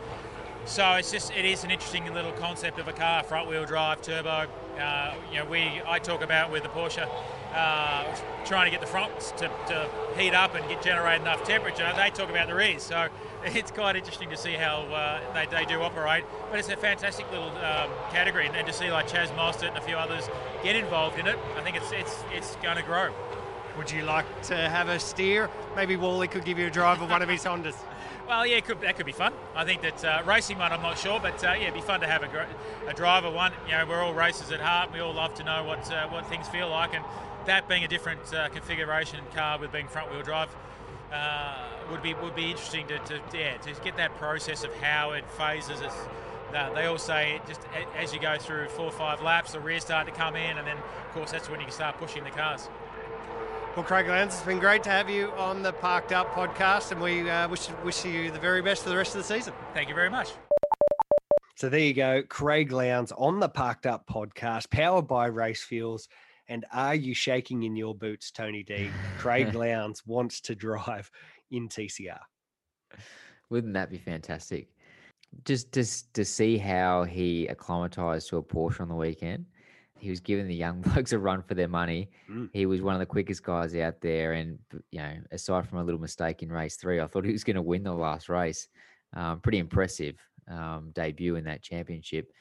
[0.66, 4.02] So it's just it is an interesting little concept of a car, front wheel drive,
[4.02, 4.46] turbo.
[4.78, 7.10] Uh, you know, we I talk about with the Porsche
[7.54, 11.90] uh, trying to get the fronts to, to, heat up and get generate enough temperature.
[11.96, 13.08] They talk about the rears, so
[13.46, 16.26] it's quite interesting to see how uh, they, they do operate.
[16.50, 19.78] But it's a fantastic little um, category, and, and, to see like Chaz Mostert and
[19.78, 20.30] a few others
[20.64, 23.14] get involved in it, I think it's it's it's going to grow.
[23.78, 25.50] Would you like to have a steer?
[25.76, 27.76] Maybe Wally could give you a drive of one of his Hondas.
[28.28, 29.34] Well, yeah, could, that could be fun.
[29.56, 32.00] I think that uh, racing one, I'm not sure, but uh, yeah, it'd be fun
[32.02, 32.48] to have a,
[32.88, 33.54] a driver one.
[33.66, 34.94] You know, we're all racers at heart.
[34.94, 37.04] We all love to know what uh, what things feel like, and
[37.50, 40.56] that being a different uh, configuration car with being front wheel drive
[41.12, 45.12] uh, would be would be interesting to, to, yeah to get that process of how
[45.12, 45.82] it phases.
[45.82, 45.96] It's,
[46.56, 47.62] uh, they all say just
[47.98, 50.68] as you go through four or five laps, the rear start to come in, and
[50.68, 52.70] then of course that's when you can start pushing the cars.
[53.76, 57.02] Well, Craig Lowndes, it's been great to have you on the Parked Up podcast, and
[57.02, 59.54] we uh, wish, wish you the very best for the rest of the season.
[59.74, 60.32] Thank you very much.
[61.56, 66.10] So there you go, Craig Lowndes on the Parked Up podcast, powered by Race Fuels.
[66.50, 68.90] And are you shaking in your boots, Tony D?
[69.18, 71.10] Craig Lowndes wants to drive
[71.52, 72.20] in TCR.
[73.50, 74.68] Wouldn't that be fantastic?
[75.46, 79.46] Just just to see how he acclimatized to a Porsche on the weekend
[80.00, 82.10] he was giving the young blokes a run for their money.
[82.30, 82.50] Mm.
[82.54, 84.58] He was one of the quickest guys out there, and
[84.92, 87.58] you know, aside from a little mistake in race three, I thought he was going
[87.58, 88.68] to win the last race.
[89.14, 90.16] Um, pretty impressive
[90.48, 92.32] um, debut in that championship.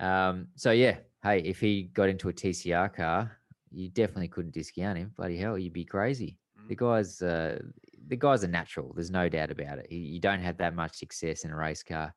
[0.00, 3.37] Um, so yeah, hey, if he got into a TCR car,
[3.70, 5.12] you definitely couldn't discount him.
[5.16, 6.38] Bloody hell, you'd be crazy.
[6.58, 6.68] Mm.
[6.68, 7.62] The guy's uh,
[8.06, 8.92] the guy's a natural.
[8.94, 9.90] There's no doubt about it.
[9.92, 12.14] You don't have that much success in a race car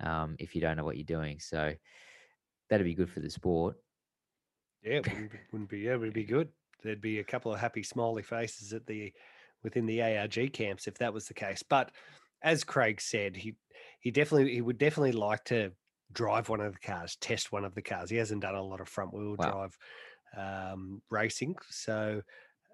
[0.00, 1.40] um, if you don't know what you're doing.
[1.40, 1.74] So
[2.68, 3.76] that'd be good for the sport.
[4.82, 6.52] Yeah, wouldn't be, wouldn't be yeah, would be good.
[6.82, 9.12] There'd be a couple of happy smiley faces at the
[9.62, 11.62] within the ARG camps if that was the case.
[11.62, 11.92] But
[12.42, 13.56] as Craig said, he
[14.00, 15.72] he definitely he would definitely like to
[16.12, 18.10] drive one of the cars, test one of the cars.
[18.10, 19.54] He hasn't done a lot of front wheel Wow.
[19.54, 19.76] drive
[20.36, 22.22] um, racing, so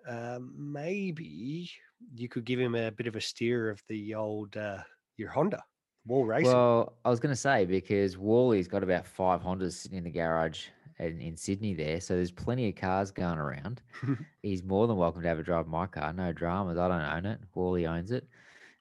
[0.09, 1.71] um, maybe
[2.15, 4.79] you could give him a bit of a steer of the old uh,
[5.17, 5.63] your Honda
[6.07, 6.53] Wall Racing.
[6.53, 10.11] Well, I was going to say because Wally's got about five Hondas sitting in the
[10.11, 10.67] garage
[10.99, 13.83] in, in Sydney there, so there's plenty of cars going around.
[14.43, 16.13] He's more than welcome to have a drive my car.
[16.13, 16.79] No dramas.
[16.79, 17.41] I don't own it.
[17.55, 18.27] Wally owns it.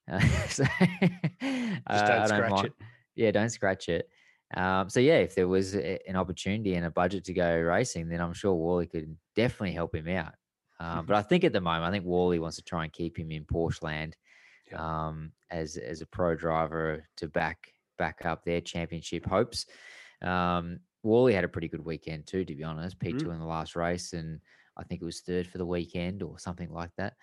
[0.09, 2.73] Uh, so, Just uh, don't I scratch mind- it.
[3.15, 4.09] Yeah, don't scratch it.
[4.55, 8.09] Um, so yeah, if there was a, an opportunity and a budget to go racing,
[8.09, 10.33] then I'm sure Wally could definitely help him out.
[10.79, 13.17] Um, but I think at the moment, I think Wally wants to try and keep
[13.19, 14.15] him in Porsche land
[14.73, 19.65] um, as as a pro driver to back back up their championship hopes.
[20.21, 22.99] Um, Wally had a pretty good weekend too, to be honest.
[22.99, 23.31] P two Mm.
[23.31, 24.41] in the last race, and
[24.77, 27.15] I think it was third for the weekend or something like that.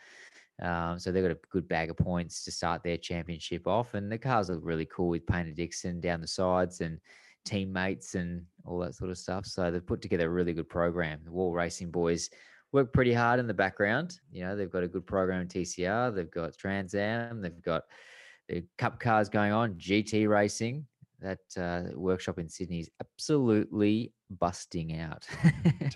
[0.62, 4.10] Um, so they've got a good bag of points to start their championship off, and
[4.10, 6.98] the cars look really cool with Painter Dixon down the sides and
[7.44, 9.46] teammates and all that sort of stuff.
[9.46, 11.20] So they've put together a really good program.
[11.24, 12.30] The Wall Racing boys
[12.72, 14.18] work pretty hard in the background.
[14.30, 16.14] You know, they've got a good program in TCR.
[16.14, 17.40] They've got Trans Am.
[17.40, 17.84] They've got
[18.48, 19.74] the Cup cars going on.
[19.74, 20.86] GT racing.
[21.20, 25.26] That uh, workshop in Sydney is absolutely busting out.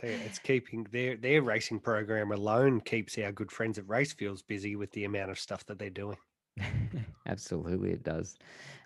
[0.03, 4.91] It's keeping their their racing program alone keeps our good friends at Racefields busy with
[4.93, 6.16] the amount of stuff that they're doing.
[7.27, 8.37] Absolutely, it does.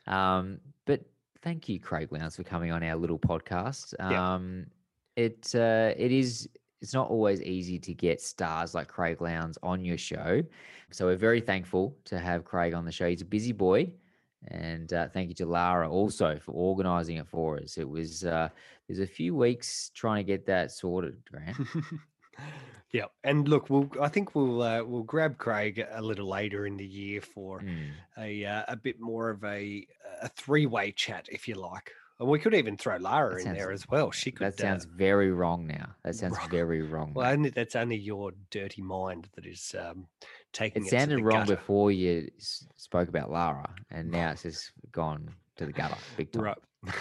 [0.07, 1.03] Um, but
[1.43, 3.95] thank you, Craig Lowndes, for coming on our little podcast.
[3.99, 4.35] Yeah.
[4.35, 4.67] Um,
[5.17, 6.49] it uh, it is
[6.81, 10.43] it's not always easy to get stars like Craig Lowndes on your show,
[10.91, 13.09] so we're very thankful to have Craig on the show.
[13.09, 13.91] He's a busy boy,
[14.49, 17.79] and uh, thank you to Lara also for organising it for us.
[17.79, 18.49] It was uh,
[18.89, 21.57] there's a few weeks trying to get that sorted, Grant.
[22.93, 26.77] Yeah, and look, we'll I think we'll uh, we'll grab Craig a little later in
[26.77, 27.91] the year for Mm.
[28.19, 29.85] a uh, a bit more of a
[30.23, 31.91] a three way chat, if you like.
[32.21, 34.13] And we could even throw Lara That in sounds- there as well.
[34.13, 34.47] She could.
[34.47, 35.97] That sounds uh, very wrong now.
[36.05, 36.51] That sounds Wrong.
[36.51, 37.13] very wrong.
[37.15, 40.07] well, only, that's only your dirty mind that is um,
[40.55, 41.57] taking It it, sounded wrong gutter.
[41.57, 46.43] before you spoke about Lara, and now it's just gone to the gutter big time.
[46.43, 46.59] Right.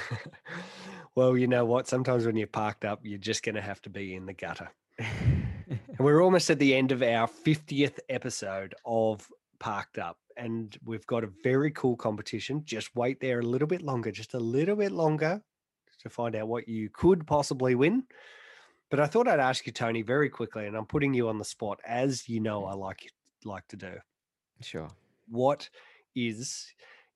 [1.15, 1.87] well, you know what?
[1.87, 4.69] Sometimes when you're parked up, you're just going to have to be in the gutter.
[4.99, 9.27] and we're almost at the end of our 50th episode of
[9.59, 10.17] Parked Up.
[10.35, 12.63] And we've got a very cool competition.
[12.65, 15.41] Just wait there a little bit longer, just a little bit longer
[15.99, 18.03] to find out what you could possibly win.
[18.89, 21.45] But I thought I'd ask you, Tony, very quickly, and I'm putting you on the
[21.45, 23.05] spot, as you know I like
[23.45, 23.93] like to do.
[24.61, 24.89] Sure.
[25.29, 25.69] What
[26.15, 26.67] is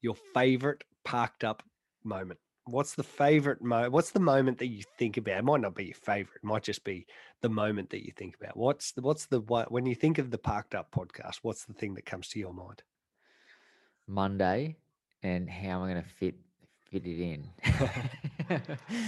[0.01, 1.63] your favorite parked up
[2.03, 2.39] moment?
[2.65, 3.89] What's the favorite mo?
[3.89, 5.37] What's the moment that you think about?
[5.39, 6.41] It might not be your favorite.
[6.43, 7.05] It might just be
[7.41, 8.57] the moment that you think about.
[8.57, 11.37] What's the what's the one when you think of the parked up podcast?
[11.43, 12.83] What's the thing that comes to your mind?
[14.07, 14.75] Monday,
[15.23, 16.35] and how am I going to fit
[16.89, 17.49] fit it in?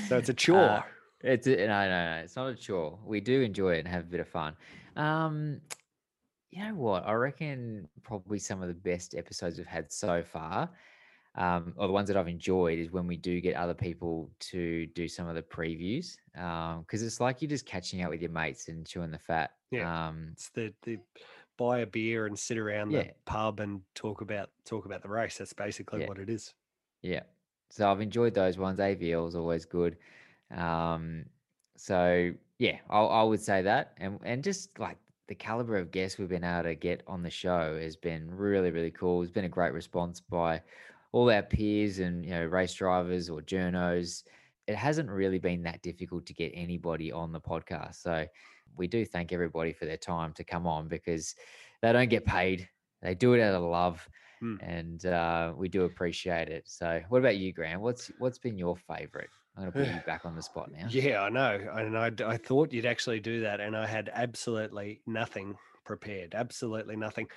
[0.08, 0.84] So it's a Uh, chore.
[1.22, 2.22] it's a, no, no, no.
[2.24, 2.98] It's not a chore.
[3.06, 4.56] We do enjoy it and have a bit of fun.
[4.96, 5.62] Um,
[6.52, 7.06] you know what?
[7.06, 10.70] I reckon probably some of the best episodes we've had so far,
[11.36, 14.88] um, or the ones that I've enjoyed, is when we do get other people to
[14.88, 16.18] do some of the previews.
[16.34, 19.52] Because it's like you're just catching out with your mates and chewing the fat.
[19.72, 20.08] Yeah.
[20.08, 21.00] Um, It's the the
[21.58, 23.04] buy a beer and sit around Yeah.
[23.04, 25.38] the pub and talk about talk about the race.
[25.38, 26.08] That's basically Yeah.
[26.08, 26.54] what it is.
[27.02, 27.24] Yeah.
[27.70, 28.80] So I've enjoyed those ones.
[28.80, 29.98] AVL is always good.
[30.52, 31.26] Um,
[31.78, 34.98] so yeah, I, I would say that, and and just like
[35.30, 38.72] the caliber of guests we've been able to get on the show has been really
[38.72, 39.24] really cool.
[39.24, 40.62] It's been a great response by
[41.14, 44.24] all our peers and you know race drivers or journos.
[44.68, 47.96] It hasn't really been that difficult to get anybody on the podcast.
[48.04, 48.26] So
[48.78, 51.36] we do thank everybody for their time to come on because
[51.82, 52.70] they don't get paid.
[53.02, 54.08] They do it out of love
[54.42, 54.56] Hmm.
[54.62, 56.64] and uh, we do appreciate it.
[56.68, 57.82] So, what about you, Graham?
[57.82, 59.30] What's what's been your favorite?
[59.60, 60.88] I'm going to put you back on the spot now.
[60.90, 61.60] Yeah, I know.
[61.74, 63.60] And I, I thought you'd actually do that.
[63.60, 65.56] And I had absolutely nothing
[65.86, 67.28] prepared, absolutely nothing.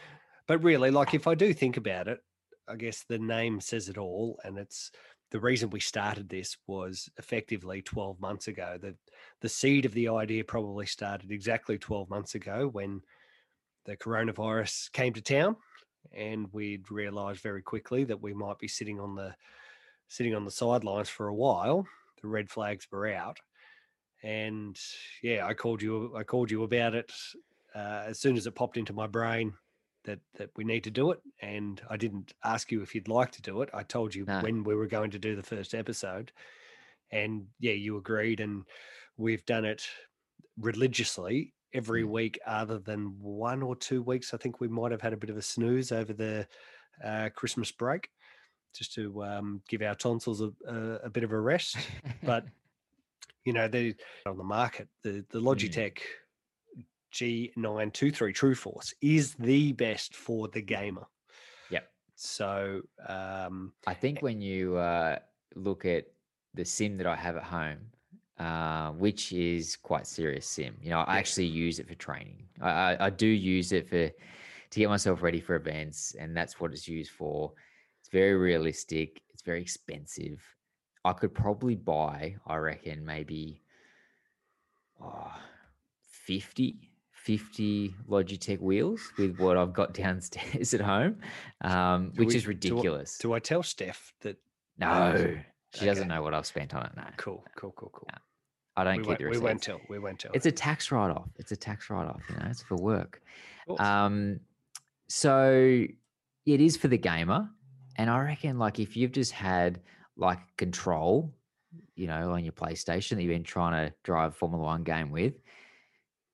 [0.46, 2.20] But really, like if I do think about it,
[2.68, 4.38] I guess the name says it all.
[4.44, 4.90] And it's
[5.30, 8.78] the reason we started this was effectively 12 months ago.
[8.80, 8.94] The,
[9.40, 13.00] the seed of the idea probably started exactly 12 months ago when
[13.84, 15.56] the coronavirus came to town.
[16.12, 19.34] And we'd realized very quickly that we might be sitting on the
[20.08, 21.86] sitting on the sidelines for a while
[22.22, 23.38] the red flags were out.
[24.22, 24.78] And
[25.22, 27.10] yeah i called you i called you about it
[27.74, 29.52] uh, as soon as it popped into my brain
[30.04, 33.32] that that we need to do it and i didn't ask you if you'd like
[33.32, 33.70] to do it.
[33.74, 34.40] I told you No.
[34.40, 36.30] when we were going to do the first episode
[37.10, 38.62] and yeah you agreed and
[39.16, 39.82] we've done it
[40.56, 44.34] religiously every week other than one or two weeks.
[44.34, 46.46] I think we might have had a bit of a snooze over the
[47.04, 48.08] uh, christmas break
[48.72, 51.76] just to um, give our tonsils a, a, a bit of a rest.
[52.22, 52.44] but
[53.44, 53.94] you know, they're
[54.26, 54.88] on the market.
[55.02, 55.46] The the Hmm.
[55.46, 55.98] Logitech
[57.12, 61.06] G923 True Force is the best for the gamer.
[61.70, 61.90] Yep.
[62.14, 65.18] So um, I think when you uh,
[65.54, 66.06] look at
[66.54, 67.78] the sim that I have at home,
[68.38, 72.44] uh, which is quite serious sim, you know, I actually use it for training.
[72.60, 76.58] I, I, I do use it for to get myself ready for events, and that's
[76.58, 77.52] what it's used for.
[78.12, 79.22] Very realistic.
[79.32, 80.42] It's very expensive.
[81.04, 83.62] I could probably buy, I reckon, maybe
[85.02, 85.32] oh,
[86.26, 86.76] 50,
[87.10, 91.16] 50 Logitech wheels with what I've got downstairs at home,
[91.62, 93.18] um, which we- is do I- ridiculous.
[93.18, 94.36] Do I, tell Steph that?
[94.78, 95.14] No,
[95.74, 95.86] she Okay.
[95.86, 96.92] doesn't know what I've spent on it.
[96.96, 98.08] No, Cool, cool, cool, cool.
[98.76, 99.42] I don't we keep the we receipts.
[99.44, 99.80] won't tell.
[99.90, 100.30] We won't tell.
[100.32, 101.28] It's a tax write-off.
[101.38, 102.22] It's a tax write-off.
[102.30, 103.20] You know, it's for work.
[103.78, 104.40] Um,
[105.08, 105.84] so
[106.46, 107.50] it is for the gamer,
[107.96, 109.80] and I reckon like if you've just had
[110.16, 111.32] like control,
[111.94, 115.34] you know, on your PlayStation that you've been trying to drive Formula One game with,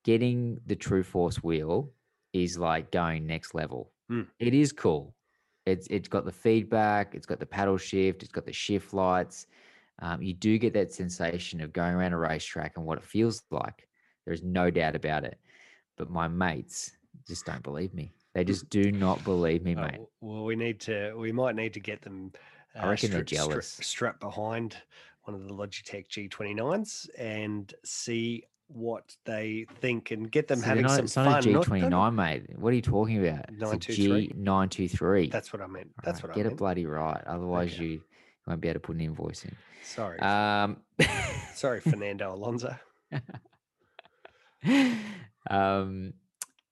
[0.04, 1.90] getting the True Force wheel
[2.32, 3.92] is like going next level.
[4.10, 4.26] Mm.
[4.38, 5.14] It is cool.
[5.66, 7.14] It's it's got the feedback.
[7.14, 8.22] It's got the paddle shift.
[8.22, 9.46] It's got the shift lights.
[10.00, 13.42] Um, you do get that sensation of going around a racetrack and what it feels
[13.50, 13.88] like.
[14.24, 15.38] There's no doubt about it.
[15.96, 16.92] But my mates
[17.26, 18.12] just don't believe me.
[18.38, 19.98] They just do not believe me, Oh, mate.
[20.20, 21.12] well, we need to.
[21.16, 22.30] We might need to get them.
[22.76, 23.66] uh, I reckon they're stra- stra- jealous.
[23.82, 24.76] strapped behind
[25.24, 30.82] one of the Logitech G29s and see what they think and get them So having
[30.84, 31.24] not, some it's fun.
[31.24, 32.56] not a not- G29, not- mate.
[32.60, 33.40] What are you talking about?
[33.48, 34.28] It's a 923.
[34.28, 35.32] G923.
[35.32, 35.90] That's what I meant.
[36.04, 36.52] That's what I Get meant.
[36.52, 37.20] it bloody right.
[37.26, 37.84] Otherwise, Okay.
[37.86, 38.02] you
[38.46, 39.56] won't be able to put an invoice in.
[39.82, 40.76] Sorry, Um,
[41.54, 42.76] sorry, Fernando Alonso.
[45.50, 46.12] um,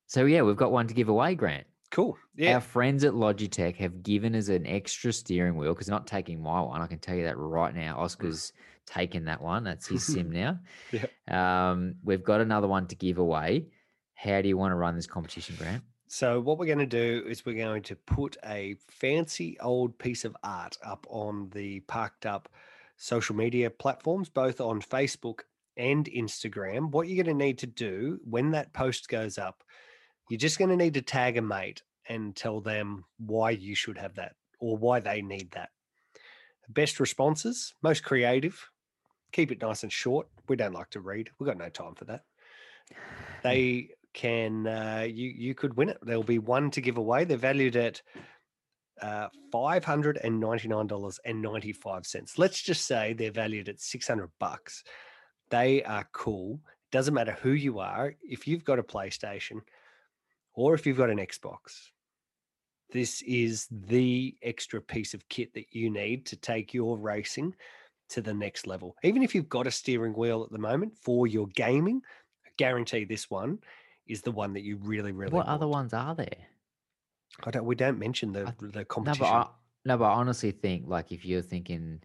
[0.07, 1.67] so yeah, we've got one to give away, Grant.
[1.91, 2.17] Cool.
[2.37, 2.55] Yeah.
[2.55, 6.61] Our friends at Logitech have given us an extra steering wheel because not taking my
[6.61, 6.81] one.
[6.81, 7.97] I can tell you that right now.
[7.99, 8.53] Oscar's
[8.87, 9.65] taken that one.
[9.65, 10.59] That's his sim now.
[10.93, 11.71] Yeah.
[11.71, 13.67] Um, we've got another one to give away.
[14.15, 15.83] How do you want to run this competition, Grant?
[16.09, 20.25] So what we're going to do is we're going to put a fancy old piece
[20.25, 22.49] of art up on the parked up
[22.97, 25.41] social media platforms, both on Facebook
[25.77, 26.91] and Instagram.
[26.91, 29.63] What you're going to need to do when that post goes up,
[30.29, 33.99] you're just going to need to tag a mate and tell them why you should
[33.99, 35.71] have that or why they need that.
[36.69, 38.69] Best responses, most creative.
[39.33, 40.29] Keep it nice and short.
[40.49, 41.31] We don't like to read.
[41.39, 42.23] We've got no time for that.
[43.43, 45.99] They can uh, you you could win it.
[46.03, 47.25] There'll be one to give away.
[47.25, 48.03] They're valued at
[49.01, 52.39] uh, five hundred and ninety nine dollars and ninety five cents.
[52.39, 54.83] Let's just say they're valued at six hundred bucks.
[55.51, 56.61] They are cool.
[56.91, 58.15] Doesn't matter who you are.
[58.23, 59.61] If you've got a PlayStation
[60.57, 61.91] or if you've got an Xbox,
[62.91, 67.55] this is the extra piece of kit that you need to take your racing
[68.11, 68.97] to the next level.
[69.03, 72.01] Even if you've got a steering wheel at the moment for your gaming,
[72.47, 73.59] I guarantee this one
[74.07, 75.49] is the one that you really, really what want.
[75.55, 76.47] other ones are there?
[77.45, 77.65] I don't.
[77.65, 79.17] We don't mention the the No, competition.
[79.17, 79.51] but I,
[79.85, 82.03] no, but I honestly think like if you're thinking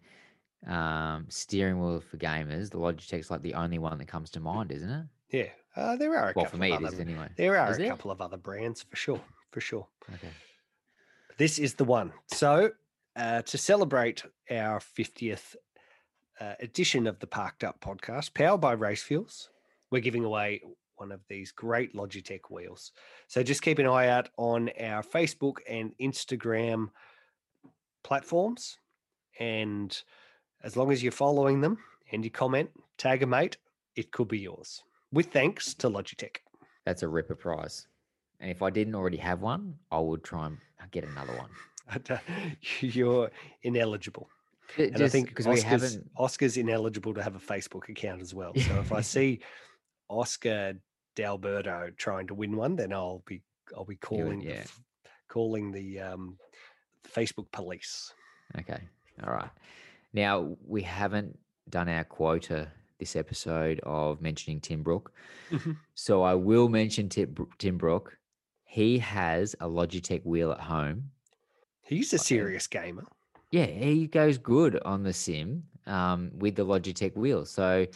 [0.66, 4.72] um, steering wheel for gamers, the Logitech's like the only one that comes to mind,
[4.72, 5.06] isn't it?
[5.30, 7.28] yeah, uh, there are a Well, couple for me of other, anyway.
[7.36, 7.90] There are Is a there?
[7.90, 9.20] couple of other brands for sure,
[9.50, 9.86] for sure.
[10.14, 10.28] Okay.
[11.38, 12.12] This is the one.
[12.26, 12.70] So
[13.16, 15.56] uh, to celebrate our fiftieth
[16.40, 19.50] uh, edition of the Parked Up podcast, powered by Race Fuels,
[19.90, 20.62] we're giving away
[20.96, 22.92] one of these great Logitech wheels.
[23.26, 26.90] So just keep an eye out on our Facebook and Instagram
[28.04, 28.78] platforms.
[29.40, 29.96] And
[30.62, 31.78] as long as you're following them
[32.12, 33.56] and you comment, tag a mate,
[33.96, 34.82] it could be yours.
[35.12, 36.36] With thanks to Logitech.
[36.84, 37.86] That's a ripper prize.
[38.40, 40.58] And if I didn't already have one, I would try and
[40.90, 42.20] get another one.
[42.80, 43.30] You're
[43.62, 44.28] ineligible.
[44.76, 47.88] Ju- And I just think 'cause we Oscar's, haven't- Oscar's ineligible to have a Facebook
[47.88, 48.52] account as well.
[48.56, 49.40] So if I see
[50.08, 50.74] Oscar
[51.14, 53.42] D'Alberto trying to win one, then I'll be
[53.76, 54.54] I'll be calling the yeah.
[54.60, 54.80] f-
[55.28, 56.38] calling the um,
[57.06, 58.12] Facebook police.
[58.58, 58.80] Okay.
[59.24, 59.50] All right.
[60.12, 61.38] Now we haven't
[61.68, 62.70] done our quota
[63.02, 65.12] this episode of mentioning Tim Brook.
[65.50, 65.76] Mhm.
[65.94, 68.16] So I will mention Tim, Tim Brook.
[68.64, 71.10] He has a Logitech wheel at home.
[71.82, 73.04] He's a serious gamer.
[73.50, 77.44] Yeah, he goes good on the sim um, with the Logitech wheel.
[77.44, 77.86] So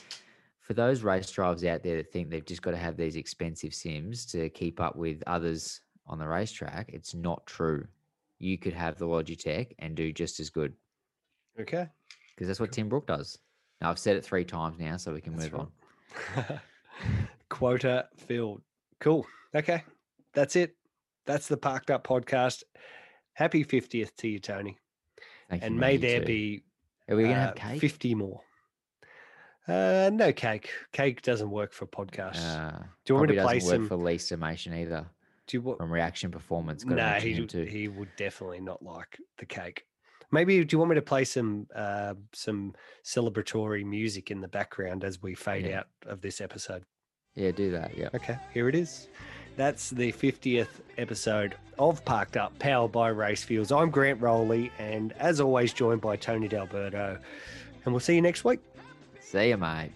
[0.61, 3.73] for those race drivers out there that think they've just got to have these expensive
[3.73, 7.87] sims to keep up with others on the racetrack, it's not true.
[8.41, 10.75] You could have the Logitech and do just as good
[11.61, 11.87] Okay.
[12.35, 13.39] because that's what Tim Brook does.
[13.81, 15.69] Now, I've said it three times now, so we can That's move
[16.37, 16.47] right.
[16.49, 16.61] on.
[17.51, 18.63] Quota filled.
[19.01, 19.27] Cool.
[19.55, 19.85] Okay.
[20.33, 20.77] That's it.
[21.27, 22.63] That's the Parked Up podcast.
[23.35, 24.79] Happy 50th to you, Tony.
[25.51, 26.27] Thank you, and mate, may there too.
[26.27, 26.63] be
[27.09, 27.81] Are we gonna uh, have cake?
[27.81, 28.41] 50 more.
[29.69, 30.71] Uh, no cake.
[30.93, 32.45] Cake doesn't work for podcasts.
[32.45, 33.89] Uh, Do you want me to play some?
[33.89, 35.07] for least summation either.
[35.47, 35.79] Do you want?
[35.79, 36.85] From reaction performance.
[36.85, 39.85] Got No, mention he he would definitely not like the cake.
[40.33, 42.75] Maybe do you want me to play some uh, some
[43.05, 45.79] celebratory music in the background as we fade Yeah.
[45.81, 46.85] out of this episode?
[47.35, 47.97] Yeah, do that.
[47.97, 48.09] Yeah.
[48.15, 49.09] Okay, here it is.
[49.57, 50.69] That's the 50th
[50.99, 53.73] episode of Parked Up, powered by Racefields.
[53.73, 57.19] I'm Grant Rowley, and as always, joined by Tony D'Alberto.
[57.85, 58.61] And we'll see you next week.
[59.21, 59.93] See you, mate.